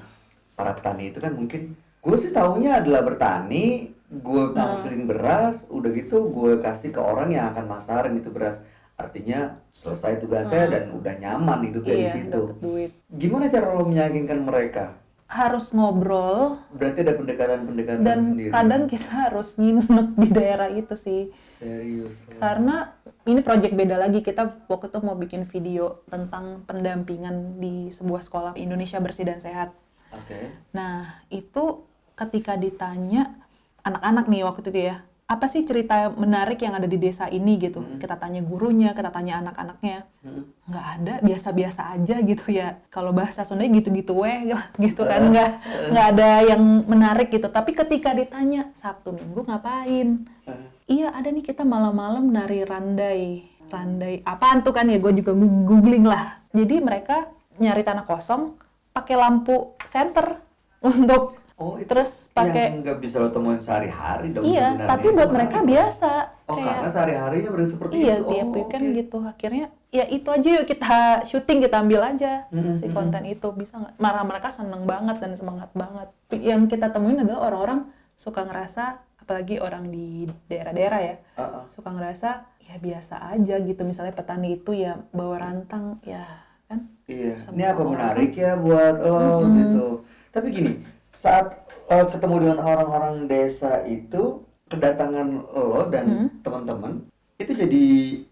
Para 0.55 0.71
petani 0.71 1.11
itu 1.11 1.19
kan 1.19 1.35
mungkin 1.35 1.75
gue 2.05 2.15
sih 2.15 2.29
taunya 2.29 2.77
adalah 2.77 3.01
bertani, 3.01 3.89
gue 4.07 4.41
Hmm. 4.45 4.53
ngasilin 4.53 5.03
beras, 5.03 5.65
udah 5.67 5.89
gitu 5.89 6.29
gue 6.29 6.61
kasih 6.61 6.93
ke 6.93 7.01
orang 7.01 7.33
yang 7.33 7.49
akan 7.49 7.65
masarin 7.65 8.13
itu 8.13 8.29
beras. 8.29 8.61
Artinya 8.95 9.59
selesai 9.73 10.21
tugasnya 10.21 10.63
Hmm. 10.63 10.71
dan 10.71 10.83
udah 10.93 11.13
nyaman 11.17 11.59
hidupnya 11.65 11.95
di 11.95 12.01
iya 12.01 12.13
situ. 12.13 12.41
dapet 12.47 12.57
duit 12.61 12.91
Gimana 13.11 13.49
cara 13.49 13.73
lo 13.73 13.83
meyakinkan 13.83 14.39
mereka 14.39 14.95
harus 15.25 15.73
ngobrol 15.73 16.61
Berarti 16.71 17.01
ada 17.01 17.17
pendekatan-pendekatan 17.17 18.05
dan 18.05 18.19
sendiri. 18.23 18.53
kadang 18.53 18.85
kita 18.85 19.09
harus 19.09 19.57
nginep 19.57 20.07
di 20.15 20.27
daerah 20.29 20.69
itu 20.69 20.93
sih. 20.95 21.33
serius. 21.41 22.29
Karena 22.37 22.93
ini 23.25 23.41
project 23.41 23.73
beda 23.73 23.97
lagi. 23.97 24.21
Kita 24.21 24.63
waktu 24.63 24.87
itu 24.87 24.99
mau 25.01 25.17
bikin 25.17 25.43
video 25.43 26.05
tentang 26.05 26.61
pendampingan 26.63 27.57
di 27.57 27.89
sebuah 27.89 28.21
sekolah 28.21 28.53
Indonesia 28.55 29.01
bersih 29.01 29.25
dan 29.25 29.41
sehat. 29.41 29.73
Oke. 30.13 30.53
Nah, 30.71 31.19
itu 31.27 31.83
ketika 32.15 32.55
ditanya 32.55 33.35
anak-anak 33.83 34.25
nih 34.31 34.41
waktu 34.47 34.67
itu 34.71 34.81
ya, 34.91 34.95
apa 35.25 35.49
sih 35.49 35.65
cerita 35.65 36.13
menarik 36.13 36.61
yang 36.61 36.77
ada 36.77 36.85
di 36.85 36.97
desa 37.01 37.25
ini 37.29 37.57
gitu? 37.57 37.81
Kita 37.97 38.17
tanya 38.17 38.45
gurunya, 38.45 38.93
kita 38.93 39.09
tanya 39.09 39.41
anak-anaknya. 39.41 40.05
Hmm. 40.21 40.45
Nggak 40.69 40.85
ada, 40.97 41.13
biasa-biasa 41.21 41.81
aja 41.97 42.15
gitu 42.21 42.45
ya. 42.53 42.77
Kalau 42.93 43.09
bahasa 43.13 43.41
Sunda 43.45 43.65
gitu-gitu 43.65 44.13
weh 44.21 44.53
gitu 44.85 45.01
kan, 45.05 45.29
nggak 45.29 45.49
nggak 45.93 46.05
ada 46.17 46.29
yang 46.45 46.61
menarik 46.85 47.29
gitu. 47.33 47.49
Tapi 47.49 47.73
ketika 47.73 48.13
ditanya 48.13 48.69
Sabtu 48.77 49.13
Minggu 49.13 49.45
ngapain? 49.45 50.25
Eh, 50.45 50.75
Iya 50.85 51.09
ada 51.17 51.33
nih 51.33 51.41
kita 51.41 51.65
malam-malam 51.65 52.29
nari 52.29 52.61
randai. 52.61 53.49
Randai 53.73 54.21
apaan 54.21 54.61
tuh 54.61 54.69
kan 54.77 54.85
ya? 54.85 55.01
Gue 55.01 55.17
juga 55.17 55.33
googling 55.65 56.05
lah. 56.05 56.45
Jadi 56.53 56.77
mereka 56.77 57.25
nyari 57.57 57.81
tanah 57.81 58.05
kosong 58.05 58.53
pakai 58.93 59.17
lampu 59.17 59.73
senter 59.89 60.37
untuk 60.85 61.41
Oh, 61.55 61.79
itu 61.79 61.87
terus 61.87 62.27
pakai 62.35 62.75
yang 62.75 62.83
nggak 62.83 62.99
bisa 62.99 63.15
lo 63.23 63.31
temuin 63.31 63.63
sehari-hari 63.63 64.35
dong 64.35 64.43
iya. 64.43 64.75
sebenarnya. 64.75 64.89
Tapi 64.91 65.07
buat 65.15 65.31
mereka 65.31 65.57
Kenapa? 65.63 65.71
biasa. 65.71 66.11
Oh, 66.51 66.55
kayak 66.59 66.67
karena 66.67 66.89
sehari-harinya 66.91 67.49
berarti 67.55 67.71
seperti 67.71 67.93
iya 67.95 68.15
itu. 68.19 68.27
tiap 68.27 68.47
oh, 68.47 68.53
weekend 68.59 68.83
oke. 68.83 68.95
gitu. 68.99 69.17
Akhirnya 69.23 69.65
ya 69.87 70.05
itu 70.11 70.27
aja 70.27 70.47
yuk 70.51 70.65
kita 70.67 70.97
syuting 71.23 71.59
kita 71.63 71.75
ambil 71.79 72.01
aja 72.03 72.43
Mm-mm, 72.51 72.75
si 72.83 72.85
konten 72.91 73.23
itu 73.23 73.47
bisa 73.55 73.73
nggak? 73.79 73.93
Marah 74.03 74.23
mereka 74.27 74.51
seneng 74.51 74.83
banget 74.83 75.15
dan 75.23 75.31
semangat 75.39 75.71
banget. 75.71 76.07
Yang 76.35 76.61
kita 76.75 76.91
temuin 76.91 77.23
adalah 77.23 77.47
orang-orang 77.47 77.87
suka 78.19 78.43
ngerasa 78.43 78.99
apalagi 79.15 79.55
orang 79.57 79.87
di 79.89 80.27
daerah-daerah 80.51 80.99
ya 81.01 81.15
ah. 81.39 81.65
suka 81.65 81.89
ngerasa 81.89 82.45
ya 82.61 82.75
biasa 82.77 83.31
aja 83.33 83.57
gitu 83.57 83.81
misalnya 83.81 84.13
petani 84.13 84.59
itu 84.61 84.75
ya 84.77 85.01
bawa 85.09 85.41
rantang 85.41 85.97
ya 86.05 86.21
kan 86.69 86.85
Iya, 87.05 87.37
Semua 87.37 87.53
ini 87.57 87.63
apa 87.65 87.81
orang. 87.81 87.91
menarik 87.93 88.31
ya 88.33 88.51
buat 88.57 88.95
lo 88.97 89.21
Mm-mm. 89.45 89.53
gitu. 89.61 89.85
Tapi 90.33 90.47
gini, 90.49 90.71
saat 91.15 91.45
eh, 91.87 92.05
ketemu 92.05 92.35
dengan 92.43 92.59
orang-orang 92.61 93.25
desa 93.25 93.81
itu, 93.85 94.43
kedatangan 94.67 95.27
lo 95.47 95.85
dan 95.87 96.05
Mm. 96.05 96.27
teman-teman 96.41 96.93
itu 97.35 97.51
jadi 97.53 97.83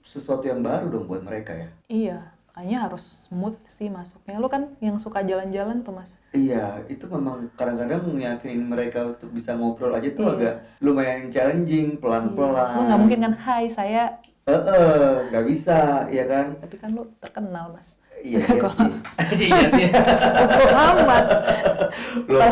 sesuatu 0.02 0.44
yang 0.44 0.60
baru 0.60 0.90
dong 0.90 1.06
buat 1.06 1.22
mereka 1.22 1.54
ya. 1.54 1.68
iya 1.88 2.18
kayaknya 2.50 2.80
harus 2.82 3.28
smooth 3.28 3.58
sih 3.68 3.90
masuknya 3.90 4.38
lu 4.38 4.48
kan 4.48 4.74
yang 4.80 4.98
suka 4.98 5.22
jalan-jalan 5.22 5.82
tuh 5.82 5.92
mas 5.92 6.18
Iya, 6.32 6.82
itu 6.88 7.06
memang 7.06 7.50
kadang-kadang 7.54 8.10
yakinin 8.16 8.66
mereka 8.66 9.12
untuk 9.12 9.30
bisa 9.30 9.54
ngobrol 9.54 9.92
aja 9.92 10.10
tuh 10.10 10.24
Iya. 10.24 10.34
agak 10.34 10.56
lumayan 10.80 11.30
challenging, 11.30 11.98
pelan-pelan. 11.98 12.74
lu 12.74 12.82
nggak 12.88 13.00
mungkin 13.00 13.20
kan 13.22 13.34
hai 13.38 13.66
saya 13.68 14.04
Eh, 14.44 14.52
eh, 14.52 15.14
nggak 15.32 15.46
bisa, 15.48 16.04
ya 16.10 16.26
kan? 16.26 16.60
tapi 16.60 16.76
kan 16.76 16.90
lu 16.92 17.08
terkenal 17.18 17.72
mas 17.72 17.96
Iya, 18.24 18.40
iya 18.40 18.64
sih. 18.72 18.90
Iya 19.52 19.68
sih. 19.68 19.86
Loh. 22.32 22.52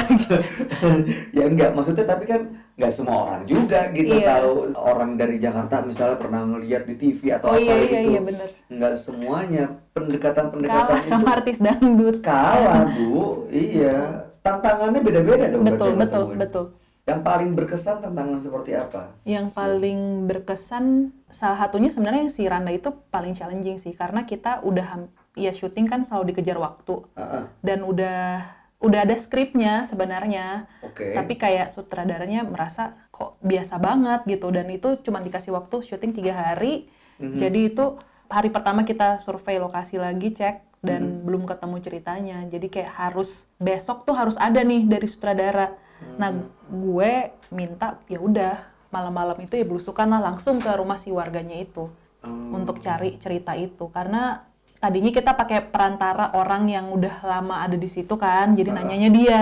ya 1.37 1.43
enggak 1.47 1.71
maksudnya 1.71 2.03
tapi 2.03 2.27
kan 2.27 2.41
nggak 2.75 2.91
semua 2.91 3.17
orang 3.29 3.43
juga 3.45 3.87
gitu 3.91 4.11
Iya. 4.11 4.37
tahu. 4.37 4.51
Orang 4.75 5.15
dari 5.15 5.39
Jakarta 5.39 5.79
misalnya 5.81 6.17
pernah 6.19 6.43
ngeliat 6.43 6.83
di 6.83 6.95
TV 6.95 7.31
atau 7.31 7.51
oh 7.51 7.55
apa 7.55 7.61
iya 7.61 7.75
gitu 7.79 7.87
iya 7.87 8.01
iya 8.03 8.19
bener. 8.21 8.47
Nggak 8.67 8.93
semuanya 8.99 9.63
pendekatan 9.91 10.45
pendekatan 10.51 10.87
kalah 10.91 11.03
sama 11.03 11.27
artis 11.39 11.57
dangdut. 11.57 12.19
Kalah 12.19 12.85
bu. 12.95 13.47
Iya. 13.47 14.27
Tantangannya 14.41 14.99
beda-beda 14.99 15.45
dong 15.47 15.63
betul 15.63 15.87
yang 15.93 15.99
betul 16.01 16.21
temuin. 16.25 16.39
betul. 16.41 16.65
Yang 17.01 17.19
paling 17.21 17.49
berkesan 17.53 17.95
tantangan 17.97 18.39
seperti 18.39 18.71
apa? 18.77 19.01
Yang 19.23 19.45
paling 19.53 19.99
berkesan 20.27 20.85
salah 21.29 21.57
satunya 21.57 21.89
sebenarnya 21.89 22.29
si 22.29 22.45
Randa 22.45 22.69
itu 22.69 22.89
paling 23.09 23.33
challenging 23.33 23.77
sih. 23.77 23.93
Karena 23.93 24.21
kita 24.21 24.61
udah 24.61 24.85
ya 25.33 25.51
syuting 25.51 25.87
kan 25.87 26.03
selalu 26.03 26.35
dikejar 26.35 26.57
waktu. 26.57 27.07
Ah, 27.15 27.21
ah, 27.21 27.43
dan 27.63 27.83
udah 27.83 28.43
udah 28.81 28.99
ada 29.05 29.13
skripnya 29.13 29.85
sebenarnya. 29.85 30.65
Oke. 30.81 31.13
Tapi 31.13 31.37
kayak 31.37 31.69
sutradaranya 31.69 32.41
merasa 32.43 32.97
kok 33.13 33.37
biasa 33.39 33.77
banget 33.77 34.25
gitu. 34.25 34.49
Dan 34.49 34.67
itu 34.73 34.97
cuma 35.05 35.21
dikasih 35.21 35.53
waktu 35.53 35.81
syuting 35.81 36.11
tiga 36.13 36.33
hari. 36.35 36.89
Mhm. 37.21 37.37
jadi 37.37 37.59
itu 37.69 38.01
hari 38.33 38.49
pertama 38.49 38.81
kita 38.81 39.21
survei 39.21 39.61
lokasi 39.61 40.01
lagi 40.01 40.33
cek 40.33 40.81
dan 40.81 41.21
Mhm. 41.21 41.29
belum 41.29 41.43
ketemu 41.45 41.75
ceritanya. 41.77 42.37
Jadi 42.49 42.65
kayak 42.65 42.97
harus 42.97 43.45
besok 43.61 44.09
tuh 44.09 44.17
harus 44.17 44.33
ada 44.41 44.57
nih 44.65 44.89
dari 44.89 45.05
sutradara. 45.05 45.77
Nah 46.17 46.33
Mhm. 46.33 46.81
gue 46.81 47.11
minta 47.53 48.01
ya 48.09 48.17
udah 48.17 48.57
malam-malam 48.89 49.37
itu 49.37 49.53
ya 49.53 49.61
belusukan 49.61 50.09
lah 50.09 50.17
langsung 50.17 50.57
ke 50.57 50.73
rumah 50.73 50.97
si 50.97 51.13
warganya 51.13 51.53
itu 51.55 51.93
Hmm. 52.25 52.57
untuk 52.57 52.81
cari 52.81 53.21
cerita 53.21 53.53
itu. 53.53 53.85
Karena 53.93 54.41
tadinya 54.81 55.13
kita 55.13 55.31
pakai 55.31 55.61
perantara 55.63 56.33
orang 56.33 56.65
yang 56.67 56.89
udah 56.89 57.21
lama 57.21 57.61
ada 57.61 57.77
di 57.77 57.85
situ 57.85 58.17
kan 58.17 58.51
jadi 58.51 58.73
Ah. 58.73 58.81
nanyanya 58.81 59.09
dia 59.09 59.41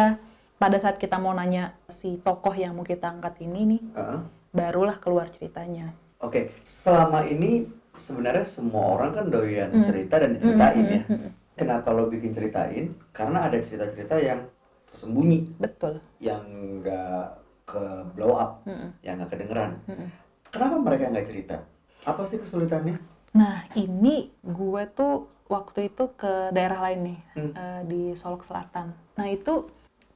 pada 0.55 0.75
saat 0.75 0.99
kita 0.99 1.15
mau 1.15 1.31
nanya 1.31 1.71
si 1.87 2.19
tokoh 2.19 2.51
yang 2.53 2.75
mau 2.75 2.83
kita 2.83 3.07
angkat 3.07 3.39
ini 3.39 3.61
nih 3.65 3.81
ah. 3.95 4.19
barulah 4.51 4.99
keluar 4.99 5.31
ceritanya 5.31 5.95
Oke, 6.19 6.51
selama 6.67 7.23
ini 7.23 7.63
sebenarnya 7.95 8.43
semua 8.43 8.91
orang 8.91 9.15
kan 9.15 9.25
doyan 9.31 9.71
Mm. 9.71 9.87
cerita 9.87 10.19
dan 10.19 10.35
diceritain 10.35 10.83
Mm, 10.83 10.91
ya. 10.91 11.01
mm, 11.01 11.15
mm. 11.15 11.29
Kenapa 11.55 11.87
lo 11.91 12.07
bikin 12.07 12.31
ceritain? 12.31 12.91
Karena 13.11 13.47
ada 13.47 13.55
cerita-cerita 13.55 14.19
yang 14.19 14.43
tersembunyi, 14.85 15.55
betul 15.55 15.95
yang 16.19 16.43
nggak 16.79 17.23
ke 17.63 17.83
blow 18.11 18.35
up, 18.35 18.59
Mm-mm, 18.63 18.91
yang 18.99 19.15
nggak 19.15 19.31
kedengeran. 19.31 19.79
mm-mm. 19.87 20.07
Kenapa 20.51 20.75
mereka 20.77 21.03
nggak 21.07 21.27
cerita? 21.27 21.57
Apa 22.03 22.27
sih 22.27 22.35
kesulitannya? 22.37 22.99
Nah 23.31 23.61
ini 23.77 24.33
gue 24.41 24.83
tuh 24.89 25.13
waktu 25.45 25.89
itu 25.89 26.09
ke 26.13 26.49
daerah 26.49 26.79
lain 26.89 26.99
nih 27.13 27.19
Hmm. 27.37 27.51
eh, 27.53 27.81
di 27.85 28.01
Solok 28.13 28.41
Selatan 28.41 28.89
nah 29.15 29.27
itu 29.29 29.69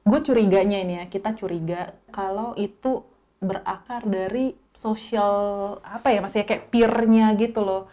gue 0.04 0.20
curiganya 0.20 0.76
ini 0.76 1.00
ya 1.00 1.06
kita 1.06 1.32
curiga 1.32 1.94
kalau 2.10 2.52
itu 2.54 3.06
berakar 3.38 4.02
dari 4.04 4.52
sosial 4.72 5.34
apa 5.80 6.10
ya 6.10 6.20
masih 6.20 6.42
kayak 6.42 6.70
peer-nya 6.70 7.34
gitu 7.34 7.62
loh 7.62 7.84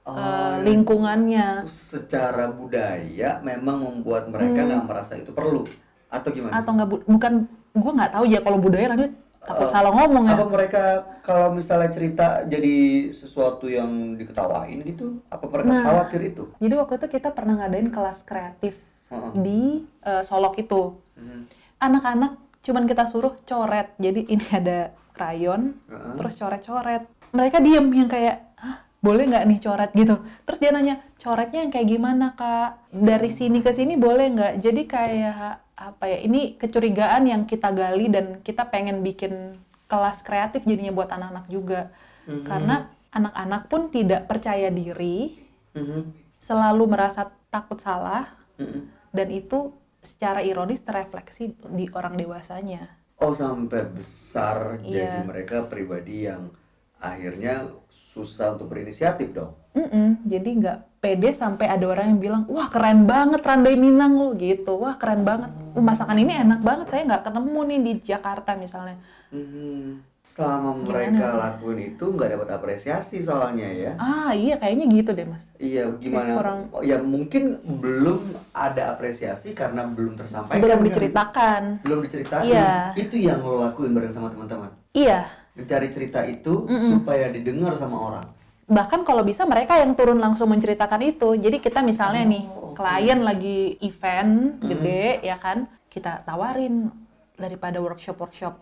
Oh, 0.00 0.16
eh, 0.16 0.64
lingkungannya 0.64 1.68
Secara 1.68 2.48
budaya 2.48 3.36
memang 3.44 3.84
membuat 3.84 4.32
mereka 4.32 4.64
Hmm. 4.64 4.68
nggak 4.72 4.84
merasa 4.88 5.12
itu 5.14 5.28
perlu, 5.30 5.68
atau 6.08 6.28
gimana? 6.32 6.56
atau 6.56 6.72
nggak 6.72 6.88
bu- 6.88 7.04
bukan 7.04 7.32
gue 7.76 7.92
nggak 7.94 8.12
tahu 8.16 8.24
ya 8.24 8.40
kalau 8.40 8.58
budaya 8.58 8.86
nanti 8.90 9.12
takut 9.40 9.66
Eh, 9.66 9.70
salah 9.70 9.88
ngomong 9.90 10.24
ya 10.24 10.34
Apa 10.34 10.46
mereka 10.46 10.84
kalau 11.20 11.50
misalnya 11.50 11.88
cerita 11.88 12.26
jadi 12.44 12.76
sesuatu 13.10 13.66
yang 13.66 13.88
diketawain 14.14 14.84
gitu? 14.84 15.24
Apa 15.26 15.44
mereka 15.46 15.68
Nah. 15.70 15.82
khawatir 15.82 16.20
itu? 16.26 16.44
jadi 16.56 16.74
waktu 16.76 16.94
itu 16.96 17.06
kita 17.10 17.28
pernah 17.30 17.56
ngadain 17.56 17.88
kelas 17.88 18.22
kreatif 18.22 18.76
Heeh. 19.08 19.32
di 19.34 19.60
eh, 20.00 20.22
Solok 20.22 20.56
itu 20.56 21.00
Mhm. 21.14 21.40
anak-anak 21.78 22.32
cuman 22.60 22.84
kita 22.84 23.04
suruh 23.04 23.40
coret 23.40 23.96
jadi 23.96 24.20
ini 24.22 24.44
ada 24.50 24.78
krayon 25.10 25.72
Heeh. 25.86 26.14
terus 26.14 26.34
coret-coret 26.34 27.02
mereka 27.30 27.56
diem 27.58 27.86
yang 27.90 28.06
kayak 28.06 28.52
ah 28.54 28.76
boleh 29.00 29.24
nggak 29.24 29.44
nih 29.46 29.58
coret 29.58 29.90
gitu 29.92 30.14
terus 30.44 30.58
dia 30.58 30.68
nanya 30.68 31.00
coretnya 31.16 31.64
yang 31.64 31.70
kayak 31.70 31.88
gimana 31.88 32.32
kak 32.34 32.76
dari 32.90 33.30
sini 33.30 33.58
ke 33.58 33.70
sini 33.70 33.96
boleh 33.96 34.28
nggak 34.28 34.52
jadi 34.58 34.82
kayak 34.84 35.48
apa 35.80 36.04
ya 36.12 36.20
ini 36.20 36.60
kecurigaan 36.60 37.24
yang 37.24 37.42
kita 37.48 37.72
gali 37.72 38.12
dan 38.12 38.44
kita 38.44 38.68
pengen 38.68 39.00
bikin 39.00 39.56
kelas 39.88 40.20
kreatif 40.20 40.60
jadinya 40.68 40.92
buat 40.92 41.08
anak-anak 41.08 41.48
juga 41.48 41.88
Mhm. 42.28 42.44
karena 42.44 42.76
anak-anak 43.16 43.62
pun 43.72 43.88
tidak 43.88 44.28
percaya 44.28 44.68
diri 44.68 45.40
Mhm. 45.72 46.12
selalu 46.36 46.84
merasa 46.84 47.32
takut 47.48 47.80
salah 47.80 48.28
Mhm. 48.60 48.80
dan 49.16 49.28
itu 49.32 49.72
secara 50.04 50.44
ironis 50.44 50.84
terefleksi 50.84 51.56
di 51.72 51.88
orang 51.96 52.16
dewasanya 52.20 53.00
Oh 53.20 53.36
sampai 53.36 53.84
besar 53.84 54.80
jadi 54.80 55.20
Iya. 55.20 55.28
mereka 55.28 55.68
pribadi 55.68 56.24
yang 56.24 56.48
akhirnya 56.96 57.68
susah 58.12 58.56
untuk 58.56 58.72
berinisiatif 58.72 59.32
dong. 59.36 59.59
Mm-mm, 59.70 60.26
jadi 60.26 60.50
nggak 60.50 60.78
pede 60.98 61.30
sampai 61.30 61.66
ada 61.66 61.86
orang 61.86 62.10
yang 62.10 62.20
bilang, 62.20 62.42
wah 62.46 62.66
keren 62.66 63.06
banget 63.06 63.40
Randai 63.40 63.72
Minang 63.74 64.12
lo 64.12 64.34
gitu, 64.34 64.76
wah 64.76 64.94
keren 64.94 65.22
banget, 65.22 65.48
"Uh, 65.72 65.80
masakan 65.80 66.18
ini 66.18 66.34
enak 66.34 66.60
banget, 66.60 66.86
saya 66.88 67.06
nggak 67.06 67.24
ketemu 67.24 67.60
nih 67.64 67.78
di 67.80 67.92
Jakarta 68.04 68.52
misalnya. 68.54 68.98
Mhm. 69.30 70.02
Selama 70.20 70.76
Gimana 70.76 71.10
mereka 71.10 71.26
sih? 71.26 71.38
lakuin 71.40 71.78
itu 71.88 72.04
nggak 72.06 72.28
dapat 72.30 72.48
apresiasi 72.52 73.16
soalnya 73.18 73.66
ya. 73.66 73.92
Ah 73.96 74.30
iya 74.30 74.54
kayaknya 74.54 74.86
gitu 74.92 75.10
deh 75.10 75.24
mas. 75.24 75.42
Iya 75.56 75.90
gimana? 75.96 76.36
kurang- 76.36 76.68
Oh, 76.70 76.82
Ya 76.84 77.00
mungkin 77.00 77.56
belum 77.64 78.20
ada 78.52 78.92
apresiasi 78.92 79.50
karena 79.52 79.88
belum 79.88 80.14
tersampaikan. 80.14 80.60
Belum 80.60 80.78
kan? 80.78 80.86
diceritakan. 80.86 81.62
Belum 81.82 81.98
diceritain. 82.04 82.46
Iya. 82.46 82.94
Itu 82.94 83.16
yang 83.16 83.40
lo 83.40 83.64
lakuin 83.64 83.90
bareng 83.90 84.12
sama 84.12 84.28
teman-teman. 84.28 84.70
Iya, 84.92 85.26
Mencari 85.50 85.88
cerita 85.88 86.22
itu 86.22 86.54
Mm-mm. 86.62 86.90
supaya 86.92 87.26
didengar 87.26 87.74
sama 87.74 87.98
orang. 87.98 88.26
Bahkan 88.70 89.02
kalau 89.02 89.26
bisa 89.26 89.42
mereka 89.42 89.74
yang 89.76 89.92
turun 89.92 90.22
langsung 90.22 90.46
menceritakan 90.48 91.02
itu. 91.02 91.34
Jadi 91.34 91.58
kita 91.58 91.82
misalnya 91.82 92.22
nih 92.22 92.44
Oh, 92.46 92.70
oke. 92.70 92.78
klien 92.78 93.18
lagi 93.20 93.74
event 93.82 94.56
Hmm. 94.56 94.68
gede 94.70 95.20
ya 95.20 95.36
kan, 95.36 95.66
kita 95.90 96.22
tawarin 96.22 96.86
daripada 97.34 97.82
workshop-workshop 97.82 98.54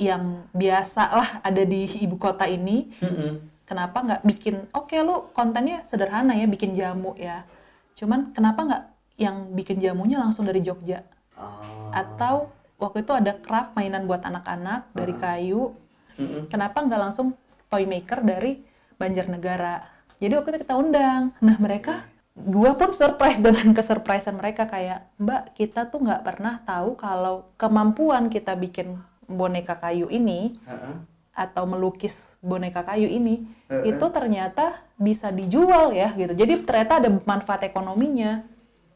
yang 0.00 0.48
biasa 0.50 1.02
lah 1.08 1.28
ada 1.40 1.62
di 1.62 1.84
ibu 2.00 2.16
kota 2.16 2.48
ini 2.48 2.88
Mm-mm. 2.98 3.44
kenapa 3.62 4.00
nggak 4.00 4.22
bikin 4.24 4.64
oke 4.72 4.96
lu 4.98 5.28
kontennya 5.30 5.84
sederhana 5.84 6.32
ya 6.32 6.48
bikin 6.48 6.72
jamu 6.72 7.12
ya 7.14 7.44
cuman 7.92 8.32
kenapa 8.32 8.60
nggak 8.64 8.82
yang 9.20 9.52
bikin 9.52 9.78
jamunya 9.78 10.16
langsung 10.16 10.48
dari 10.48 10.64
Jogja 10.64 11.04
Ah. 11.36 11.52
atau 11.92 12.48
waktu 12.80 13.04
itu 13.04 13.12
ada 13.12 13.36
craft 13.36 13.76
mainan 13.76 14.08
buat 14.08 14.24
anak-anak 14.24 14.88
dari 14.96 15.12
kayu 15.14 15.76
Mm-mm. 16.16 16.48
kenapa 16.48 16.80
nggak 16.80 17.00
langsung 17.02 17.36
toy 17.68 17.84
maker 17.84 18.24
dari 18.24 18.64
Banjarnegara 19.02 19.82
jadi 20.22 20.38
waktu 20.38 20.54
itu 20.54 20.58
kita 20.62 20.78
undang 20.78 21.34
nah 21.42 21.58
mereka 21.58 22.06
gua 22.38 22.78
pun 22.78 22.94
surprise 22.94 23.42
dengan 23.46 23.74
kesurprisean 23.74 24.38
mereka 24.38 24.70
kayak 24.70 25.10
mbak 25.18 25.58
kita 25.58 25.90
tuh 25.90 26.06
nggak 26.06 26.22
pernah 26.22 26.62
tahu 26.62 26.94
kalau 26.94 27.50
kemampuan 27.58 28.30
kita 28.30 28.54
bikin 28.54 28.96
boneka 29.26 29.76
kayu 29.82 30.06
ini 30.06 30.54
Heeh. 30.64 30.94
atau 31.32 31.64
melukis 31.64 32.36
boneka 32.38 32.86
kayu 32.86 33.08
ini 33.08 33.44
Heeh. 33.68 33.96
itu 33.96 34.06
ternyata 34.12 34.78
bisa 34.94 35.34
dijual 35.34 35.90
ya 35.90 36.14
gitu 36.14 36.32
jadi 36.32 36.62
ternyata 36.62 37.02
ada 37.02 37.10
manfaat 37.26 37.66
ekonominya 37.66 38.46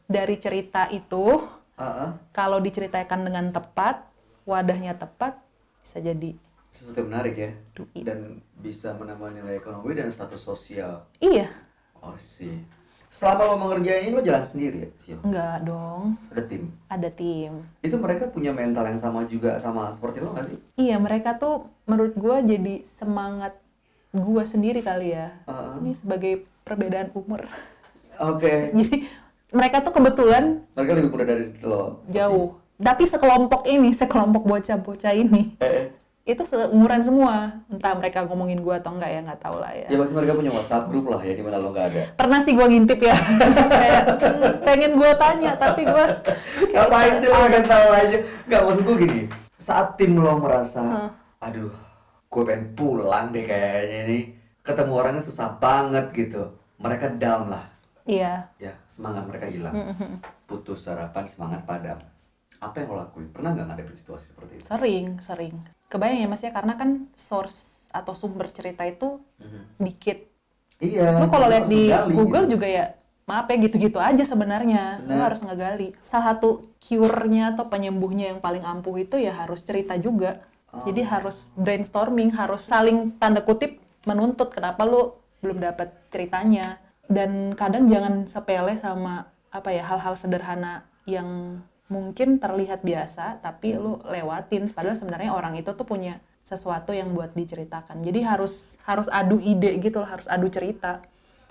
dari 0.07 0.39
cerita 0.39 0.87
itu 0.89 1.43
Heeh. 1.75 2.09
kalau 2.31 2.57
diceritakan 2.63 3.27
dengan 3.27 3.51
tepat 3.51 4.07
wadahnya 4.47 4.95
tepat 4.95 5.37
bisa 5.83 5.99
jadi 5.99 6.46
sesuatu 6.77 7.01
yang 7.01 7.09
menarik 7.09 7.35
ya. 7.35 7.51
Duit 7.73 8.03
dan 8.05 8.45
bisa 8.61 8.93
menambah 8.93 9.33
nilai 9.33 9.57
ekonomi 9.57 9.97
dan 9.97 10.13
status 10.13 10.45
sosial. 10.45 11.09
Iya. 11.17 11.49
Oh 11.97 12.13
sih 12.15 12.61
selama 13.07 13.41
lo 13.47 13.55
mengerjain 13.55 14.03
ini 14.03 14.13
lo 14.13 14.23
jalan 14.23 14.43
sendiri 14.43 14.77
ya 14.83 14.89
Sio? 14.99 15.17
Enggak 15.23 15.63
dong. 15.63 16.19
Ada 16.31 16.43
tim? 16.43 16.63
Ada 16.91 17.09
tim. 17.11 17.53
Itu 17.79 17.95
mereka 17.97 18.27
punya 18.27 18.51
mental 18.51 18.83
yang 18.91 18.99
sama 18.99 19.23
juga 19.25 19.55
sama 19.63 19.87
seperti 19.95 20.19
lo 20.19 20.35
gak 20.35 20.47
sih? 20.51 20.59
Iya 20.75 20.99
mereka 20.99 21.39
tuh 21.39 21.71
menurut 21.87 22.13
gua 22.19 22.43
jadi 22.43 22.83
semangat 22.83 23.55
gua 24.11 24.43
sendiri 24.43 24.83
kali 24.83 25.15
ya. 25.15 25.31
Heeh. 25.47 25.71
ini 25.83 25.91
sebagai 25.95 26.33
perbedaan 26.67 27.09
umur. 27.15 27.47
Oke. 28.17 28.51
Jadi 28.77 29.07
mereka 29.53 29.79
tuh 29.79 29.93
kebetulan 29.95 30.65
mereka 30.75 30.91
lebih 30.97 31.11
muda 31.13 31.23
dari 31.23 31.45
lo 31.63 32.03
jauh. 32.11 32.59
Tapi 32.77 33.09
sekelompok 33.09 33.65
ini 33.65 33.89
sekelompok 33.93 34.43
bocah-bocah 34.45 35.13
ini. 35.15 35.55
Eh, 35.61 35.65
eh. 35.65 35.85
Itu 36.27 36.43
seumuran 36.43 36.99
semua. 36.99 37.55
Entah 37.71 37.95
mereka 37.95 38.27
ngomongin 38.27 38.59
gua 38.59 38.83
atau 38.83 38.91
enggak 38.91 39.15
ya 39.15 39.19
nggak 39.23 39.39
tahu 39.39 39.63
lah 39.63 39.71
ya. 39.71 39.87
Ya 39.87 39.95
pasti 39.95 40.13
mereka 40.13 40.35
punya 40.35 40.51
WhatsApp 40.51 40.91
grup 40.91 41.05
lah 41.07 41.21
ya 41.23 41.33
di 41.33 41.39
mana 41.39 41.55
lo 41.55 41.71
gak 41.71 41.87
ada. 41.95 42.03
Pernah 42.19 42.39
sih 42.43 42.51
gua 42.51 42.67
ngintip 42.67 42.99
ya. 42.99 43.15
Kayak 43.71 44.03
"Hmm, 44.19 44.51
pengen 44.67 44.91
gua 44.99 45.11
tanya 45.15 45.55
tapi 45.55 45.87
gua 45.87 46.19
kayak, 46.19 46.75
ngapain 46.75 47.13
sih 47.23 47.27
lo 47.31 47.37
pengen 47.47 47.63
tahu 47.63 47.87
aja? 47.95 48.17
Nggak 48.43 48.61
maksud 48.67 48.81
gue 48.83 48.95
gini. 49.07 49.21
Saat 49.55 49.87
tim 49.95 50.19
lo 50.19 50.33
merasa 50.37 50.83
Hah. 50.83 51.11
aduh 51.47 51.71
gue 52.27 52.43
pengen 52.43 52.75
pulang 52.75 53.31
deh 53.31 53.47
kayaknya 53.47 53.99
nih. 54.11 54.23
Ketemu 54.59 54.91
orangnya 54.91 55.23
susah 55.23 55.55
banget 55.55 56.11
gitu. 56.11 56.43
Mereka 56.77 57.15
down 57.15 57.47
lah. 57.47 57.63
Iya. 58.03 58.51
Ya 58.59 58.75
semangat 58.91 59.23
mereka 59.23 59.47
hilang. 59.47 59.71
Mm-mm. 59.71 60.19
putus 60.43 60.87
harapan 60.87 61.23
semangat 61.27 61.63
padam. 61.63 61.99
Apa 62.59 62.83
yang 62.83 62.91
lo 62.91 63.03
lakuin? 63.03 63.31
Pernah 63.31 63.55
nggak 63.55 63.67
ngadepin 63.67 63.95
situasi 63.95 64.31
seperti 64.31 64.59
itu? 64.59 64.63
Sering 64.67 65.19
sering 65.19 65.55
kebayang 65.87 66.23
ya 66.23 66.27
mas 66.27 66.43
ya? 66.43 66.51
Karena 66.51 66.75
kan 66.79 67.07
source 67.15 67.77
atau 67.91 68.13
sumber 68.13 68.51
cerita 68.51 68.83
itu 68.83 69.19
dikit. 69.79 70.27
Iya 70.77 71.17
lu 71.17 71.27
kalau 71.31 71.49
lihat 71.49 71.65
di 71.65 71.89
gali 71.89 72.13
Google 72.13 72.45
gitu. 72.45 72.53
juga 72.59 72.67
ya 72.69 72.85
maaf 73.27 73.49
ya 73.49 73.57
gitu-gitu 73.59 73.97
aja 73.99 74.23
sebenarnya. 74.23 75.03
Lu 75.03 75.17
harus 75.17 75.41
ngegali. 75.43 75.97
Salah 76.05 76.35
satu 76.35 76.63
cure-nya 76.79 77.57
atau 77.57 77.67
penyembuhnya 77.67 78.31
yang 78.35 78.39
paling 78.39 78.63
ampuh 78.63 78.95
itu 79.01 79.17
ya 79.19 79.33
harus 79.33 79.63
cerita 79.65 79.97
juga. 79.97 80.43
Oh. 80.67 80.83
jadi 80.83 81.07
harus 81.07 81.47
brainstorming 81.55 82.35
harus 82.35 82.59
saling 82.59 83.15
tanda 83.15 83.39
kutip 83.39 83.79
menuntut 84.03 84.51
kenapa 84.51 84.83
lu 84.83 85.15
belum 85.39 85.63
dapat 85.63 85.95
ceritanya. 86.11 86.79
Dan 87.07 87.55
kadang 87.55 87.87
jangan 87.87 88.27
sepele 88.27 88.75
sama 88.75 89.31
apa 89.47 89.71
ya 89.71 89.87
hal-hal 89.87 90.19
sederhana 90.19 90.83
yang 91.07 91.63
mungkin 91.87 92.39
terlihat 92.39 92.83
biasa 92.83 93.39
tapi 93.39 93.75
lu 93.75 93.99
lewatin. 94.03 94.67
Padahal 94.71 94.95
sebenarnya 94.95 95.31
orang 95.31 95.55
itu 95.55 95.71
tuh 95.71 95.87
punya 95.87 96.19
sesuatu 96.43 96.95
yang 96.95 97.11
buat 97.11 97.35
diceritakan. 97.35 97.99
Jadi 98.03 98.23
harus 98.23 98.79
harus 98.87 99.07
adu 99.11 99.39
ide 99.43 99.75
gitu 99.83 99.99
loh 100.03 100.07
harus 100.07 100.27
adu 100.31 100.47
cerita. 100.47 101.03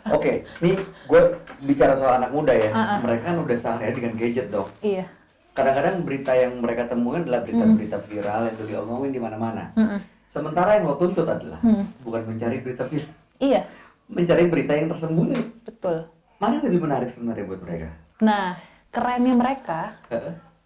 Oke 0.07 0.47
nih 0.63 0.79
gue 0.79 1.21
bicara 1.67 1.99
soal 1.99 2.23
anak 2.23 2.31
muda 2.31 2.55
ya. 2.55 2.71
Ah. 2.71 3.03
mereka 3.03 3.35
kan 3.35 3.43
udah 3.43 3.57
sehari 3.59 3.91
dengan 3.91 4.15
gadget 4.15 4.55
dong 4.55 4.71
iya. 4.79 5.03
Kadang-kadang 5.51 6.05
berita 6.07 6.31
yang 6.37 6.63
mereka 6.63 6.85
temukan 6.87 7.25
adalah 7.27 7.41
berita-berita 7.43 7.99
viral 8.07 8.41
yang 8.47 8.55
tuh 8.55 8.69
diomongin 8.69 9.11
di 9.11 9.19
mana-mana. 9.19 9.73
Mm-mm. 9.75 9.99
sementara 10.29 10.79
yang 10.79 10.87
lo 10.87 10.95
tuntut 10.95 11.27
adalah 11.27 11.59
Hmm. 11.59 11.87
bukan 12.07 12.23
mencari 12.23 12.63
berita 12.63 12.87
viral. 12.87 13.11
Iya. 13.43 13.67
Mencari 14.07 14.47
berita 14.47 14.73
yang 14.79 14.87
tersembunyi. 14.91 15.67
Betul. 15.67 16.07
Mana 16.39 16.61
yang 16.63 16.67
lebih 16.71 16.81
menarik 16.87 17.09
sebenarnya 17.11 17.45
buat 17.49 17.61
mereka? 17.67 17.89
Nah 18.23 18.55
kerennya 18.91 19.35
mereka. 19.35 19.97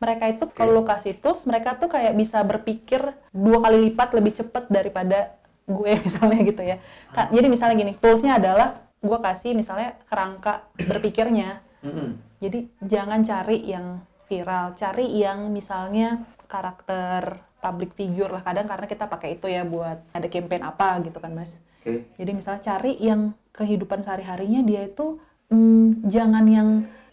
Mereka 0.00 0.24
itu 0.33 0.44
kalau 0.56 0.80
lu 0.80 0.85
kasih 0.88 1.16
tools 1.20 1.44
mereka 1.44 1.76
tuh 1.76 1.92
kayak 1.92 2.16
bisa 2.16 2.40
berpikir 2.40 3.04
dua 3.37 3.59
kali 3.61 3.90
lipat 3.90 4.16
lebih 4.16 4.33
cepet 4.33 4.72
daripada 4.72 5.37
gue 5.68 5.92
misalnya 6.04 6.40
gitu 6.40 6.62
ya. 6.64 6.76
Jadi 7.12 7.46
misalnya 7.46 7.76
gini 7.76 7.92
toolsnya 7.96 8.40
adalah 8.40 8.80
gue 9.00 9.18
kasih 9.20 9.56
misalnya 9.56 9.96
kerangka 10.09 10.68
berpikirnya. 10.76 11.64
Mm-mm. 11.80 12.20
jadi 12.37 12.68
jangan 12.85 13.24
cari 13.24 13.64
yang 13.64 14.04
viral 14.28 14.76
cari 14.76 15.16
yang 15.16 15.48
misalnya 15.48 16.28
karakter 16.44 17.40
public 17.61 17.96
figure 17.96 18.28
lah 18.28 18.44
kadang 18.44 18.68
karena 18.68 18.85
kita 18.85 19.09
pakai 19.09 19.40
itu 19.40 19.48
ya 19.48 19.64
buat 19.64 20.00
ada 20.12 20.28
campaign 20.28 20.62
apa 20.64 21.00
gitu 21.04 21.18
kan 21.20 21.33
mas. 21.33 21.61
Oke. 21.80 22.04
Jadi 22.16 22.30
misalnya 22.37 22.61
cari 22.61 22.96
yang 23.00 23.33
kehidupan 23.56 24.04
sehari-harinya 24.04 24.61
dia 24.64 24.88
itu 24.88 25.20
mm, 25.52 26.04
jangan 26.09 26.44
yang 26.44 26.68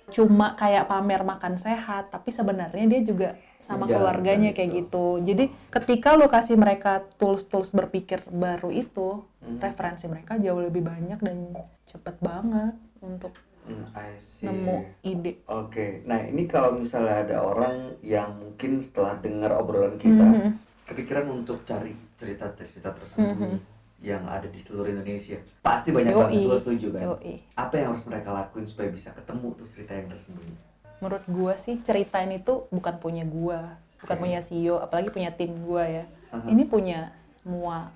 cuma 0.08 0.56
kayak 0.56 0.88
pamer 0.88 1.22
makan 1.24 1.60
sehat, 1.60 2.10
tapi 2.16 2.32
sebenarnya 2.32 2.86
dia 2.88 3.02
juga 3.04 3.30
sama 3.60 3.84
keluarganya 3.86 4.56
kayak 4.56 4.72
itu. 4.72 4.76
gitu. 4.88 5.08
Jadi 5.20 5.46
ketika 5.68 6.16
lo 6.16 6.32
kasih 6.32 6.56
mereka 6.56 7.04
tools-tools 7.20 7.76
berpikir 7.76 8.24
baru 8.32 8.72
itu, 8.72 9.24
Hmm. 9.44 9.60
referensi 9.64 10.08
mereka 10.08 10.36
jauh 10.36 10.60
lebih 10.60 10.84
banyak 10.84 11.20
dan 11.24 11.56
cepet 11.88 12.20
banget 12.20 12.76
untuk 13.00 13.32
Hmm, 13.68 13.84
I 13.96 14.16
see. 14.16 14.48
nemu 14.48 14.80
ide. 15.04 15.44
Oke, 15.52 16.00
nah 16.08 16.24
ini 16.24 16.48
kalau 16.48 16.80
misalnya 16.80 17.28
ada 17.28 17.44
orang 17.44 18.00
yang 18.00 18.32
mungkin 18.40 18.80
setelah 18.80 19.20
dengar 19.20 19.60
obrolan 19.60 20.00
kita 20.00 20.24
Mhm. 20.24 20.50
kepikiran 20.88 21.28
untuk 21.28 21.68
cari 21.68 21.92
cerita-cerita 22.16 22.96
tersembunyi 22.96 23.60
yang 23.98 24.30
ada 24.30 24.46
di 24.46 24.60
seluruh 24.62 24.94
Indonesia, 24.94 25.42
pasti 25.66 25.90
banyak 25.90 26.14
banget 26.14 26.34
Yoi. 26.38 26.46
lo 26.46 26.58
setuju 26.58 26.88
kan? 26.94 27.02
Yoi. 27.18 27.34
Apa 27.58 27.74
yang 27.82 27.88
harus 27.94 28.06
mereka 28.06 28.30
lakuin 28.30 28.66
supaya 28.70 28.94
bisa 28.94 29.10
ketemu 29.12 29.58
tuh 29.58 29.66
cerita 29.66 29.98
yang 29.98 30.08
tersembunyi? 30.10 30.56
Menurut 31.02 31.26
gua 31.30 31.54
sih 31.58 31.82
cerita 31.82 32.22
ini 32.22 32.38
tuh 32.42 32.70
bukan 32.70 33.02
punya 33.02 33.26
gua, 33.26 33.78
bukan 34.02 34.16
Oke. 34.18 34.24
punya 34.30 34.40
CEO, 34.42 34.78
apalagi 34.78 35.10
punya 35.10 35.34
tim 35.34 35.54
gua 35.66 35.86
ya. 35.86 36.06
Aha. 36.30 36.46
Ini 36.46 36.64
punya 36.70 37.10
semua 37.42 37.90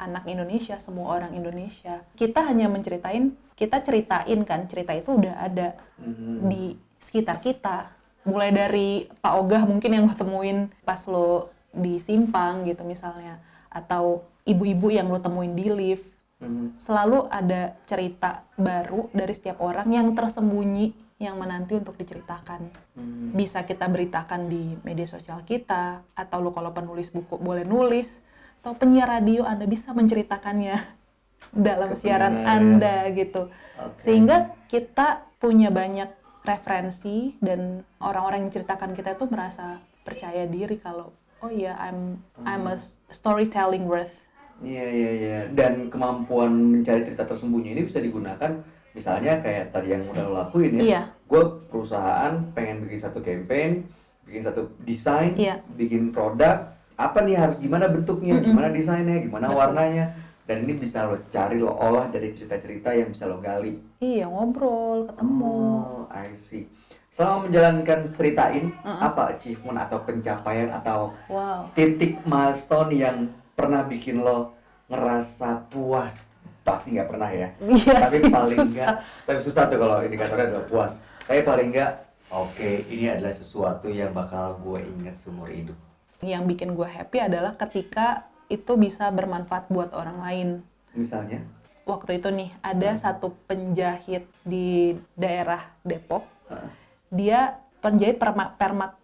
anak 0.00 0.24
Indonesia, 0.26 0.76
semua 0.80 1.12
orang 1.20 1.36
Indonesia. 1.36 2.00
Kita 2.16 2.42
hanya 2.48 2.66
menceritain, 2.72 3.36
kita 3.54 3.84
ceritain 3.84 4.40
kan, 4.48 4.66
cerita 4.66 4.96
itu 4.96 5.14
udah 5.14 5.36
ada 5.36 5.76
Mhm. 6.00 6.48
di 6.48 6.74
sekitar 6.96 7.38
kita. 7.38 7.92
Mulai 8.24 8.50
dari 8.54 8.88
Pak 9.20 9.34
Ogah 9.36 9.62
mungkin 9.66 9.90
yang 9.94 10.04
lo 10.08 10.14
temuin 10.14 10.70
pas 10.86 11.02
lo 11.06 11.50
di 11.72 11.98
Simpang 11.98 12.62
gitu 12.66 12.84
misalnya, 12.84 13.38
atau 13.72 14.22
ibu-ibu 14.44 14.92
yang 14.92 15.08
lo 15.08 15.18
temuin 15.18 15.56
di 15.56 15.72
lift. 15.72 16.12
Mhm. 16.38 16.76
Selalu 16.76 17.26
ada 17.32 17.74
cerita 17.88 18.44
baru 18.54 19.08
dari 19.10 19.32
setiap 19.32 19.62
orang 19.64 19.88
yang 19.88 20.12
tersembunyi 20.12 20.92
yang 21.22 21.38
menanti 21.38 21.78
untuk 21.78 21.94
diceritakan 21.94 22.66
Mhm. 22.98 23.38
bisa 23.38 23.62
kita 23.62 23.86
beritakan 23.86 24.50
di 24.50 24.74
media 24.82 25.06
sosial 25.06 25.46
kita 25.46 26.02
atau 26.18 26.42
lo 26.42 26.50
kalau 26.50 26.74
penulis 26.74 27.14
buku 27.14 27.38
boleh 27.38 27.62
nulis 27.62 28.18
atau 28.58 28.74
penyiar 28.74 29.06
radio 29.06 29.46
Anda 29.46 29.70
bisa 29.70 29.94
menceritakannya 29.94 30.74
dalam 31.54 31.94
siaran. 31.94 32.42
Anda 32.42 33.06
gitu. 33.14 33.46
Oke. 33.78 33.98
Sehingga 34.02 34.50
kita 34.66 35.22
punya 35.38 35.70
banyak 35.70 36.10
referensi 36.42 37.38
dan 37.38 37.86
orang-orang 38.02 38.46
yang 38.46 38.52
ceritakan 38.58 38.98
kita 38.98 39.14
itu 39.14 39.30
merasa 39.30 39.78
percaya 40.02 40.42
diri 40.50 40.74
kalau 40.82 41.14
oh 41.42 41.50
iya 41.50 41.74
I'm 41.76 42.22
I'm 42.46 42.70
a 42.70 42.78
storytelling 43.10 43.84
worth. 43.84 44.22
Iya 44.62 44.86
iya 44.88 45.10
iya. 45.18 45.38
Dan 45.50 45.90
kemampuan 45.90 46.54
mencari 46.54 47.02
cerita 47.02 47.26
tersembunyi 47.26 47.74
ini 47.74 47.82
bisa 47.82 47.98
digunakan 47.98 48.62
misalnya 48.94 49.40
kayak 49.42 49.74
tadi 49.74 49.90
yang 49.90 50.06
udah 50.06 50.22
lo 50.30 50.32
lakuin 50.46 50.78
ya. 50.78 50.82
Iya. 50.82 51.02
Gue 51.26 51.42
perusahaan 51.66 52.38
pengen 52.54 52.86
bikin 52.86 53.00
satu 53.02 53.18
campaign, 53.24 53.82
bikin 54.22 54.42
satu 54.46 54.70
desain, 54.86 55.34
Iya. 55.34 55.58
bikin 55.74 56.14
produk. 56.14 56.70
Apa 56.94 57.24
nih 57.26 57.40
harus 57.40 57.58
gimana 57.58 57.90
bentuknya, 57.90 58.38
gimana 58.38 58.70
desainnya, 58.70 59.18
gimana 59.18 59.50
warnanya. 59.50 60.12
Dan 60.42 60.66
ini 60.68 60.74
bisa 60.76 61.06
lo 61.08 61.16
cari, 61.32 61.56
lo 61.56 61.72
olah 61.72 62.10
dari 62.12 62.28
cerita-cerita 62.30 62.92
yang 62.92 63.10
bisa 63.10 63.26
lo 63.26 63.40
gali. 63.40 63.78
Iya 63.98 64.28
ngobrol, 64.28 65.08
ketemu. 65.08 65.58
Oh, 65.82 66.04
I 66.12 66.30
see. 66.36 66.68
Selama 67.12 67.44
menjalankan 67.44 68.08
ceritain 68.10 68.72
apa 68.82 69.36
achievement 69.36 69.76
atau 69.78 70.00
pencapaian 70.00 70.72
atau 70.72 71.12
Wow. 71.28 71.68
titik 71.72 72.16
milestone 72.24 72.96
yang 72.96 73.16
pernah 73.52 73.84
bikin 73.84 74.16
lo 74.18 74.56
ngerasa 74.88 75.68
puas 75.68 76.24
pasti 76.62 76.96
nggak 76.96 77.08
pernah 77.08 77.28
ya 77.28 77.52
Iya 77.58 77.96
tapi 78.00 78.16
sih, 78.16 78.32
paling 78.32 78.58
nggak 78.64 78.96
tapi 79.22 79.38
susah 79.40 79.68
tuh 79.68 79.76
kalau 79.76 80.00
indikatornya 80.00 80.46
adalah 80.48 80.64
puas 80.64 80.92
tapi 81.22 81.40
paling 81.42 81.68
nggak 81.70 81.92
oke 82.30 82.70
ini 82.88 83.10
adalah 83.10 83.30
sesuatu 83.30 83.86
yang 83.86 84.10
bakal 84.10 84.56
gue 84.58 84.80
ingat 84.80 85.20
seumur 85.20 85.52
hidup 85.52 85.76
Yang 86.20 86.42
bikin 86.48 86.72
gue 86.72 86.86
happy 86.86 87.18
adalah 87.20 87.52
ketika 87.52 88.24
itu 88.46 88.72
bisa 88.74 89.10
bermanfaat 89.10 89.68
buat 89.68 89.90
orang 89.90 90.22
lain. 90.22 90.48
misalnya 90.92 91.42
Waktu 91.82 92.22
itu 92.22 92.30
nih 92.30 92.54
ada 92.62 92.94
satu 92.94 93.34
penjahit 93.44 94.22
di 94.40 94.94
daerah 95.12 95.66
Depok. 95.82 96.22
Heeh. 96.46 96.81
Dia 97.12 97.40
penjahit 97.78 98.16
permak 98.16 98.56
permak 98.56 98.96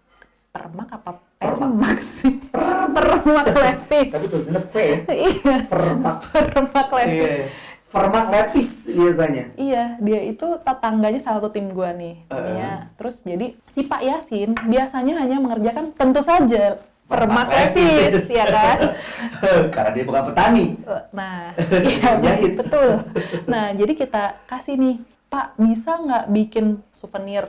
permak 0.48 0.88
apa 0.90 1.10
Permak. 1.38 1.60
permak 1.60 1.98
sih? 2.00 2.34
Permak 2.50 3.46
levis. 3.52 4.10
tapi 4.10 4.26
tulisannya 4.26 4.64
ya 4.74 4.96
Iya, 5.06 5.56
Vermak 5.68 6.16
permak 6.26 6.88
levis. 6.90 7.30
Iya. 7.30 7.46
Vermak 7.88 8.26
lepis 8.28 8.68
biasanya 8.86 9.44
Iya, 9.54 9.84
dia 9.98 10.20
itu 10.22 10.44
tetangganya 10.58 11.16
salah 11.18 11.40
satu 11.40 11.48
tim 11.50 11.68
gua 11.68 11.92
nih. 11.92 12.20
namanya. 12.28 12.92
Terus 12.94 13.22
jadi 13.22 13.56
si 13.64 13.80
Pak 13.82 14.02
Yasin 14.02 14.52
biasanya 14.62 15.16
hanya 15.18 15.36
mengerjakan 15.38 15.92
tentu 15.92 16.20
saja 16.20 16.76
permak 17.04 17.48
levis, 17.48 18.28
ya 18.28 18.44
kan? 18.44 18.78
karena 19.74 19.90
dia 19.90 20.04
bukan 20.04 20.22
petani 20.28 20.66
Nah, 21.10 21.56
iya 21.88 22.08
Penjahit. 22.12 22.52
betul. 22.56 22.90
Nah, 23.44 23.72
jadi 23.72 23.92
kita 23.94 24.24
kasih 24.44 24.76
nih, 24.76 24.96
Pak 25.26 25.56
bisa 25.56 25.96
nggak 25.96 26.24
bikin 26.28 26.64
souvenir 26.90 27.48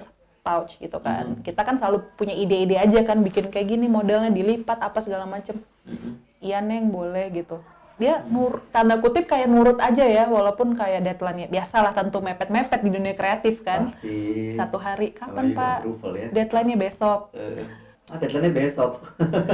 pouch 0.50 0.82
gitu 0.82 0.98
kan? 0.98 1.38
Kita 1.46 1.62
kan 1.62 1.78
selalu 1.78 2.02
punya 2.18 2.34
ide-ide 2.34 2.82
aja 2.82 3.06
kan, 3.06 3.22
bikin 3.22 3.54
kayak 3.54 3.70
gini 3.70 3.86
modelnya 3.86 4.34
dilipat 4.34 4.82
apa 4.82 4.98
segala 4.98 5.30
macem. 5.30 5.62
Iya 6.42 6.66
neng 6.66 6.90
boleh 6.90 7.30
gitu. 7.30 7.62
Dia 8.00 8.24
nur 8.26 8.64
tanda 8.72 8.96
kutip 8.98 9.28
kayak 9.28 9.52
nurut 9.52 9.78
aja 9.78 10.08
ya, 10.08 10.26
walaupun 10.32 10.72
kayak 10.74 11.04
deadline-nya 11.04 11.52
biasalah 11.52 11.92
tentu 11.92 12.24
mepet-mepet 12.24 12.80
di 12.82 12.90
dunia 12.90 13.14
kreatif 13.14 13.62
kan. 13.62 13.92
pasti 13.92 14.50
Satu 14.50 14.80
hari 14.80 15.12
kapan 15.14 15.52
Pak? 15.54 15.86
ya 16.16 16.28
Deadline-nya 16.32 16.80
besok. 16.80 17.30
Eh, 17.36 17.68
ah 18.10 18.18
deadline-nya 18.18 18.54
besok 18.56 19.06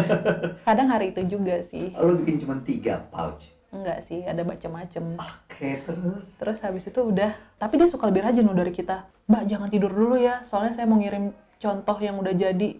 Kadang 0.68 0.88
hari 0.88 1.12
itu 1.12 1.28
juga 1.28 1.60
sih. 1.60 1.92
lo 1.92 2.16
bikin 2.16 2.40
cuma 2.40 2.56
tiga 2.64 3.04
pouch 3.12 3.52
Enggak 3.76 4.00
sih, 4.02 4.24
ada 4.24 4.42
macam-macam. 4.42 5.04
oke 5.20 5.70
terus 5.84 6.26
Terus 6.40 6.58
habis 6.64 6.88
itu 6.88 7.00
udah, 7.04 7.36
tapi 7.60 7.76
dia 7.76 7.92
suka 7.92 8.08
lebih 8.08 8.24
rajin 8.24 8.48
loh 8.48 8.56
dari 8.56 8.72
kita. 8.72 9.04
Mbak 9.28 9.44
jangan 9.46 9.68
tidur 9.68 9.92
dulu 9.92 10.16
ya, 10.16 10.40
soalnya 10.42 10.72
saya 10.72 10.88
mau 10.88 10.96
ngirim 10.96 11.30
contoh 11.60 11.98
yang 12.00 12.16
udah 12.16 12.32
jadi. 12.32 12.80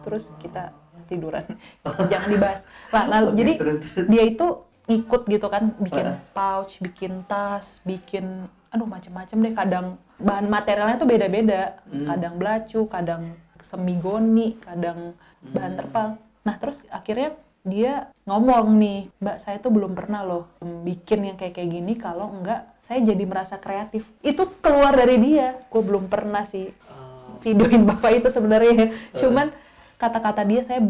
Terus 0.00 0.32
kita 0.36 0.72
tiduran, 1.08 1.44
jangan 2.12 2.28
dibahas. 2.28 2.64
Nah, 2.88 3.04
nah, 3.08 3.18
Oke, 3.28 3.36
jadi 3.36 3.52
terus, 3.60 3.76
terus. 3.84 4.06
dia 4.08 4.24
itu 4.24 4.46
ikut 4.88 5.22
gitu 5.26 5.46
kan, 5.48 5.72
bikin 5.76 6.06
pouch, 6.32 6.80
bikin 6.80 7.12
tas, 7.24 7.80
bikin, 7.82 8.48
aduh 8.68 8.88
macam-macam 8.88 9.36
deh. 9.38 9.52
Kadang 9.52 9.86
bahan 10.16 10.46
materialnya 10.48 10.96
tuh 10.96 11.08
beda-beda. 11.08 11.80
Hmm. 11.86 12.06
Kadang 12.08 12.34
belacu, 12.36 12.80
kadang 12.88 13.36
semigoni, 13.60 14.56
kadang 14.58 15.12
Hmm. 15.42 15.54
bahan 15.58 15.74
terpal. 15.74 16.08
Nah 16.42 16.54
terus 16.54 16.86
akhirnya 16.86 17.34
dia 17.62 18.10
ngomong 18.26 18.74
nih, 18.74 19.06
Mbak 19.22 19.38
saya 19.38 19.62
tuh 19.62 19.70
belum 19.70 19.94
pernah 19.94 20.26
loh 20.26 20.50
bikin 20.62 21.30
yang 21.30 21.36
kayak 21.38 21.54
kayak 21.54 21.70
gini 21.70 21.94
kalau 21.94 22.34
enggak 22.34 22.66
saya 22.82 22.98
jadi 23.06 23.22
merasa 23.22 23.62
kreatif. 23.62 24.10
Itu 24.18 24.50
keluar 24.58 24.98
dari 24.98 25.18
dia. 25.22 25.62
Gue 25.70 25.82
belum 25.86 26.10
pernah 26.10 26.42
sih 26.42 26.74
Ah. 26.90 27.38
videoin 27.38 27.86
bapak 27.86 28.18
itu 28.18 28.28
sebenarnya. 28.34 28.90
Cuman 29.14 29.54
kata-kata 29.94 30.42
dia 30.42 30.66
saya 30.66 30.82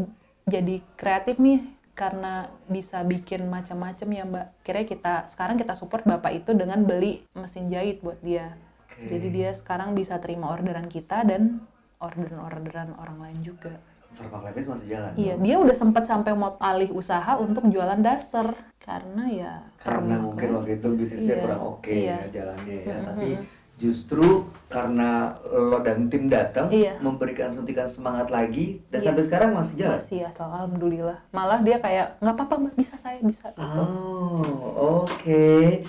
jadi 0.49 0.81
kreatif 0.97 1.37
nih 1.37 1.61
karena 1.93 2.49
bisa 2.73 3.05
bikin 3.05 3.53
macam-macam 3.53 4.09
ya 4.09 4.25
Mbak. 4.25 4.47
Kira 4.65 4.81
kita 4.89 5.15
sekarang 5.29 5.61
kita 5.61 5.77
support 5.77 6.09
bapak 6.09 6.41
itu 6.41 6.57
dengan 6.57 6.81
beli 6.89 7.21
mesin 7.37 7.69
jahit 7.69 8.01
buat 8.01 8.17
dia. 8.25 8.57
Oke. 8.89 9.13
Jadi 9.13 9.29
dia 9.29 9.53
sekarang 9.53 9.93
bisa 9.93 10.17
terima 10.25 10.49
orderan 10.49 10.89
kita 10.89 11.21
dan 11.29 11.61
orderan-orderan 12.01 12.97
orang 12.97 13.19
lain 13.21 13.39
juga. 13.45 13.77
Vermak 14.13 14.43
lepis 14.45 14.67
masih 14.67 14.87
jalan 14.91 15.11
Iya, 15.15 15.35
dong? 15.35 15.43
dia 15.43 15.57
udah 15.59 15.73
sempat 15.75 16.05
sampai 16.05 16.33
mau 16.33 16.53
alih 16.59 16.93
usaha 16.93 17.33
untuk 17.37 17.65
jualan 17.67 17.99
daster 17.99 18.53
karena 18.79 19.25
ya 19.27 19.53
karena 19.79 20.19
mungkin 20.19 20.49
waktu 20.55 20.77
itu 20.77 20.89
bisnisnya 20.93 21.35
Iya, 21.35 21.43
kurang 21.43 21.61
oke 21.63 21.87
iya. 21.89 22.19
ya 22.19 22.27
jalannya 22.35 22.77
ya 22.77 22.87
Mm-mm. 22.93 23.07
tapi 23.07 23.29
justru 23.75 24.27
karena 24.67 25.11
lo 25.45 25.79
dan 25.81 26.07
tim 26.07 26.27
datang 26.27 26.69
Iya. 26.69 26.99
memberikan 26.99 27.49
suntikan 27.49 27.87
semangat 27.87 28.29
lagi 28.29 28.83
dan 28.89 29.01
Iya. 29.01 29.07
sampai 29.09 29.23
sekarang 29.23 29.51
masih 29.53 29.75
jalan 29.77 29.97
Masih 29.97 30.19
ya, 30.21 30.31
alhamdulillah. 30.35 31.19
Malah 31.31 31.61
dia 31.61 31.79
kayak 31.79 32.19
nggak 32.19 32.35
apa-apa 32.37 32.55
bisa 32.75 32.95
saya 32.97 33.19
bisa 33.23 33.51
gitu. 33.51 33.81
Oh, 33.81 35.03
oke. 35.03 35.83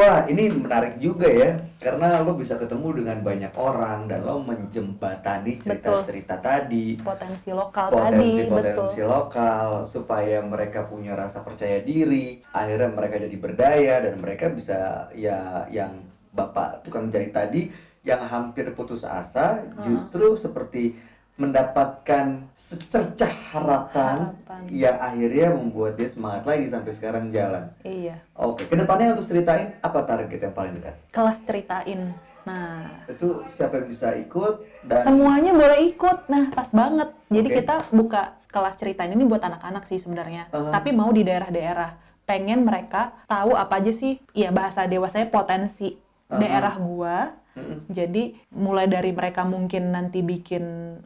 Wah, 0.00 0.24
ini 0.32 0.48
menarik 0.48 0.96
juga 0.96 1.28
ya, 1.28 1.60
karena 1.76 2.24
lo 2.24 2.32
bisa 2.32 2.56
ketemu 2.56 3.04
dengan 3.04 3.20
banyak 3.20 3.52
orang 3.52 4.08
dan 4.08 4.24
lo 4.24 4.40
menjembatani 4.40 5.60
cerita-cerita 5.60 6.40
tadi, 6.40 6.96
Potensi 6.96 7.52
lokal 7.52 7.92
tadi, 7.92 8.16
potensi-potensi 8.16 8.96
betul. 9.04 9.12
lokal, 9.12 9.84
supaya 9.84 10.40
mereka 10.40 10.88
punya 10.88 11.12
rasa 11.12 11.44
percaya 11.44 11.84
diri, 11.84 12.40
akhirnya 12.48 12.88
mereka 12.88 13.20
jadi 13.20 13.36
berdaya 13.36 13.94
dan 14.00 14.16
mereka 14.16 14.48
bisa 14.48 15.12
ya 15.12 15.68
yang 15.68 16.00
bapak 16.32 16.80
tukang 16.80 17.12
jahit 17.12 17.36
tadi 17.36 17.68
yang 18.00 18.24
hampir 18.24 18.72
putus 18.72 19.04
asa, 19.04 19.60
justru 19.84 20.32
seperti 20.32 20.96
mendapatkan 21.40 22.44
secercah 22.52 23.32
harapan 23.56 24.36
Harapan. 24.36 24.60
yang 24.68 24.96
akhirnya 25.00 25.48
membuat 25.56 25.96
dia 25.96 26.04
semangat 26.06 26.44
lagi 26.44 26.68
sampai 26.68 26.92
sekarang 26.92 27.32
jalan. 27.32 27.72
Iya. 27.80 28.20
Oke, 28.36 28.68
ke 28.68 28.76
depannya 28.76 29.16
untuk 29.16 29.32
ceritain 29.32 29.72
apa 29.80 30.04
target 30.04 30.36
yang 30.36 30.52
paling 30.52 30.76
dekat? 30.76 30.94
Kelas 31.08 31.40
ceritain. 31.40 32.12
Nah, 32.40 33.04
Itu 33.08 33.44
siapa 33.48 33.80
yang 33.80 33.88
bisa 33.88 34.12
ikut 34.16 34.64
dan 34.84 35.00
semuanya 35.00 35.52
boleh 35.52 35.80
ikut. 35.88 36.28
Nah, 36.28 36.52
pas 36.52 36.68
banget. 36.72 37.08
Jadi 37.32 37.48
Oke. 37.48 37.56
kita 37.64 37.74
buka 37.88 38.36
kelas 38.48 38.76
ceritain 38.76 39.12
ini 39.12 39.24
buat 39.24 39.40
anak-anak 39.40 39.88
sih 39.88 39.96
sebenarnya. 39.96 40.48
Uh-huh. 40.52 40.68
Tapi 40.68 40.92
mau 40.92 41.08
di 41.08 41.24
daerah-daerah. 41.24 41.96
Pengen 42.24 42.62
mereka 42.62 43.16
tahu 43.26 43.58
apa 43.58 43.82
aja 43.82 43.90
sih, 43.90 44.20
ya 44.36 44.52
bahasa 44.52 44.84
dewasanya 44.84 45.32
potensi 45.32 45.96
Uh-huh. 46.30 46.38
daerah 46.38 46.78
gua. 46.78 47.34
Mm-mm. 47.54 47.90
Jadi 47.90 48.38
mulai 48.54 48.86
dari 48.86 49.10
mereka 49.10 49.42
mungkin 49.42 49.90
nanti 49.90 50.22
bikin 50.22 50.62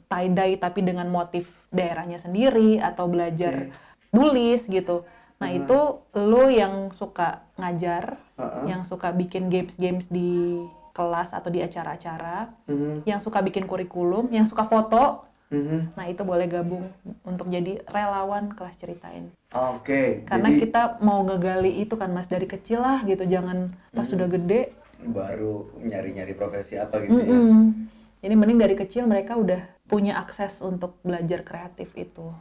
tie-dye 0.07 0.61
tapi 0.61 0.85
dengan 0.85 1.09
motif 1.09 1.49
daerahnya 1.73 2.21
sendiri 2.21 2.77
atau 2.79 3.09
belajar 3.09 3.73
nulis 4.11 4.69
gitu. 4.69 5.09
Nah, 5.41 5.51
Uh-huh. 5.51 5.61
itu 5.61 5.79
lu 6.15 6.47
yang 6.47 6.95
suka 6.95 7.43
ngajar, 7.59 8.17
Uh-uh. 8.39 8.65
yang 8.71 8.87
suka 8.87 9.11
bikin 9.11 9.51
games-games 9.51 10.07
di 10.07 10.63
kelas 10.95 11.35
atau 11.35 11.51
di 11.51 11.59
acara-acara, 11.59 12.55
Mhm, 12.71 13.03
yang 13.03 13.19
suka 13.19 13.43
bikin 13.43 13.67
kurikulum, 13.67 14.31
yang 14.31 14.47
suka 14.47 14.63
foto. 14.63 15.27
mhm. 15.51 15.99
Nah, 15.99 16.07
itu 16.07 16.23
boleh 16.23 16.47
gabung 16.47 16.87
untuk 17.27 17.51
jadi 17.51 17.83
relawan 17.91 18.55
kelas 18.55 18.79
ceritain. 18.79 19.35
Oke, 19.51 20.23
Karena 20.23 20.51
jadi 20.51 20.61
kita 20.67 20.83
mau 21.03 21.23
ngegali 21.23 21.83
itu 21.83 21.95
kan 21.95 22.11
Mas 22.11 22.31
dari 22.31 22.47
kecil 22.47 22.79
lah 22.79 23.03
gitu, 23.03 23.27
jangan 23.27 23.75
pas 23.91 24.07
sudah 24.07 24.31
gede 24.31 24.71
baru 25.07 25.73
nyari-nyari 25.81 26.33
profesi 26.33 26.77
apa 26.77 27.03
gitu 27.05 27.21
ya. 27.21 27.29
Mm-mm. 27.37 27.89
Jadi 28.25 28.35
mending 28.35 28.61
dari 28.61 28.75
kecil 28.75 29.05
mereka 29.05 29.37
udah 29.37 29.61
punya 29.85 30.17
akses 30.17 30.65
untuk 30.65 30.97
belajar 31.05 31.45
kreatif 31.45 31.93
itu. 31.93 32.33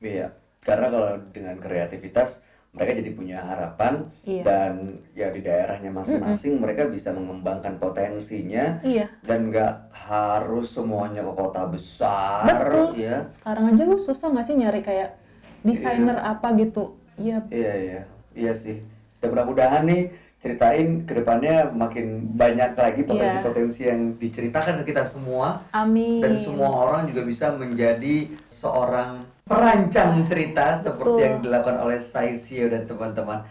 Iya, 0.00 0.36
karena 0.60 0.86
kalau 0.92 1.10
dengan 1.32 1.56
kreativitas 1.56 2.44
mereka 2.70 3.02
jadi 3.02 3.10
punya 3.10 3.38
harapan 3.42 4.06
Iya. 4.22 4.42
dan 4.46 4.72
ya 5.10 5.32
di 5.34 5.42
daerahnya 5.42 5.90
masing-masing 5.90 6.62
mereka 6.62 6.86
bisa 6.86 7.10
mengembangkan 7.10 7.82
potensinya 7.82 8.78
Iya, 8.86 9.10
dan 9.26 9.50
nggak 9.50 9.90
harus 9.90 10.70
semuanya 10.70 11.26
ke 11.26 11.32
kota 11.34 11.66
besar 11.66 12.46
betul. 12.46 12.94
ya. 12.94 13.26
Sekarang 13.26 13.64
aja 13.74 13.82
lu 13.82 13.98
susah 13.98 14.30
nggak 14.30 14.46
sih 14.46 14.54
nyari 14.54 14.80
kayak 14.86 15.18
desainer 15.66 16.20
apa 16.20 16.54
gitu? 16.54 16.94
Iya, 17.18 17.42
Iya 17.50 17.72
iya 17.76 18.00
iya 18.36 18.52
sih. 18.54 18.80
Dan 19.20 19.34
mudah-mudahan 19.34 19.84
nih 19.84 20.02
ceritain 20.40 21.04
ke 21.04 21.12
depannya 21.12 21.68
makin 21.68 22.32
banyak 22.32 22.72
lagi 22.72 23.04
potensi-potensi 23.04 23.84
yang 23.84 24.16
diceritakan 24.16 24.80
ke 24.80 24.96
kita 24.96 25.04
semua 25.04 25.68
amin. 25.76 26.24
dan 26.24 26.40
semua 26.40 26.72
orang 26.72 27.12
juga 27.12 27.28
bisa 27.28 27.52
menjadi 27.52 28.32
seorang 28.48 29.20
perancang 29.44 30.24
cerita 30.24 30.72
seperti 30.80 31.12
Betul. 31.12 31.24
yang 31.28 31.36
dilakukan 31.44 31.78
oleh 31.84 31.98
Saisio 32.00 32.72
dan 32.72 32.88
teman-teman. 32.88 33.44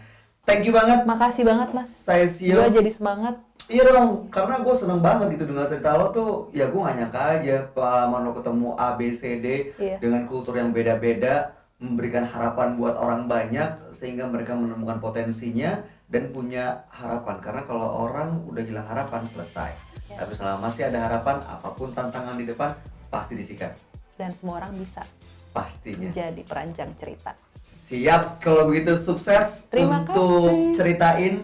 Thank 0.48 0.66
you 0.66 0.74
banget 0.74 1.06
Makasih 1.06 1.46
banget 1.46 1.70
mas. 1.70 1.86
Saisio. 1.86 2.58
Gue 2.58 2.74
jadi 2.74 2.90
semangat. 2.90 3.38
Iya 3.70 3.86
dong, 3.86 4.26
karena 4.34 4.66
gue 4.66 4.74
seneng 4.74 4.98
banget 4.98 5.38
gitu 5.38 5.46
dengar 5.46 5.70
cerita 5.70 5.94
lo 5.94 6.10
tuh 6.10 6.50
Ya 6.50 6.66
gue 6.66 6.80
gak 6.82 6.96
nyangka 6.98 7.22
aja 7.38 7.56
pengalaman 7.70 8.26
lo 8.26 8.32
ketemu 8.34 8.68
A, 8.74 8.98
B, 8.98 9.14
C, 9.14 9.38
D 9.38 9.46
Iya. 9.78 10.02
Dengan 10.02 10.26
kultur 10.26 10.58
yang 10.58 10.74
beda-beda 10.74 11.54
Memberikan 11.80 12.22
harapan 12.22 12.76
buat 12.76 12.94
orang 12.94 13.24
banyak 13.24 13.90
Sehingga 13.90 14.28
mereka 14.28 14.52
menemukan 14.52 15.00
potensinya 15.00 15.80
Dan 16.06 16.28
punya 16.30 16.84
harapan 16.92 17.40
Karena 17.40 17.62
kalau 17.64 18.04
orang 18.04 18.44
udah 18.44 18.60
hilang 18.60 18.84
harapan 18.84 19.24
selesai 19.26 19.72
Tapi 20.10 20.32
selama 20.34 20.66
masih 20.66 20.90
ada 20.90 21.06
harapan, 21.06 21.38
apa 21.38 21.70
pun 21.70 21.86
tantangan 21.88 22.34
di 22.34 22.42
depan 22.42 22.74
pasti 23.06 23.38
disikat. 23.38 23.78
Dan 24.14 24.34
semua 24.34 24.58
orang 24.58 24.74
bisa 24.74 25.06
Pastinya. 25.50 26.10
menjadi 26.10 26.42
perancang 26.42 26.90
cerita. 26.98 27.30
Siap 27.62 28.42
kalau 28.42 28.66
begitu 28.66 28.98
sukses 28.98 29.70
Terima 29.70 30.02
untuk 30.02 30.50
kasih. 30.50 30.74
ceritain. 30.74 31.34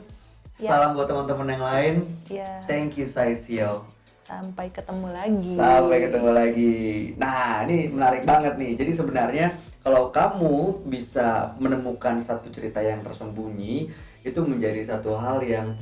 Ya. 0.59 0.75
Salam 0.75 0.99
buat 0.99 1.07
teman-teman 1.07 1.47
yang 1.47 1.63
lain. 1.63 1.95
Ya, 2.27 2.59
Thank 2.67 2.99
you 2.99 3.07
Saisio. 3.07 3.87
sampai 4.27 4.67
ketemu 4.75 5.15
lagi. 5.15 5.55
Sampai 5.55 5.97
ketemu 6.03 6.31
lagi. 6.35 6.75
Nah, 7.15 7.63
ini 7.63 7.95
menarik 7.95 8.27
banget 8.27 8.59
nih. 8.59 8.75
Jadi 8.75 8.93
sebenarnya 8.93 9.47
kalau 9.87 10.11
kamu 10.11 10.83
bisa 10.91 11.55
menemukan 11.63 12.19
satu 12.19 12.51
cerita 12.51 12.83
yang 12.83 13.07
tersembunyi, 13.07 13.87
itu 14.27 14.41
menjadi 14.43 14.83
satu 14.83 15.15
hal 15.15 15.39
yang 15.47 15.79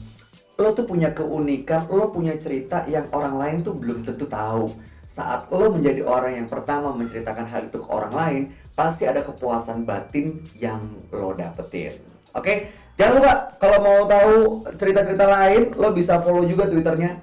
lo 0.61 0.77
tuh 0.77 0.85
punya 0.85 1.17
keunikan, 1.17 1.89
lo 1.89 2.13
punya 2.13 2.37
cerita 2.37 2.85
yang 2.85 3.09
orang 3.17 3.41
lain 3.41 3.57
tuh 3.65 3.73
belum 3.73 4.05
tentu 4.05 4.29
tahu. 4.29 4.69
Saat 5.09 5.49
lo 5.49 5.73
menjadi 5.73 6.05
orang 6.05 6.37
yang 6.37 6.45
pertama 6.45 6.93
menceritakan 6.93 7.49
hal 7.49 7.73
itu 7.73 7.81
ke 7.81 7.89
orang 7.89 8.13
lain, 8.13 8.43
pasti 8.77 9.09
ada 9.09 9.25
kepuasan 9.25 9.89
batin 9.89 10.37
yang 10.61 10.85
lo 11.09 11.33
dapetin. 11.33 11.97
Oke, 12.37 12.77
jangan 13.01 13.25
lupa 13.25 13.33
kalau 13.57 13.79
mau 13.81 14.01
tahu 14.05 14.69
cerita-cerita 14.77 15.25
lain, 15.25 15.73
lo 15.81 15.97
bisa 15.97 16.21
follow 16.21 16.45
juga 16.45 16.69
twitternya 16.69 17.17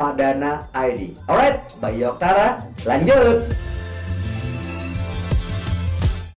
@padana_id. 0.00 1.20
Alright, 1.28 1.68
Bayu 1.84 2.16
Oktara, 2.16 2.64
lanjut. 2.88 3.44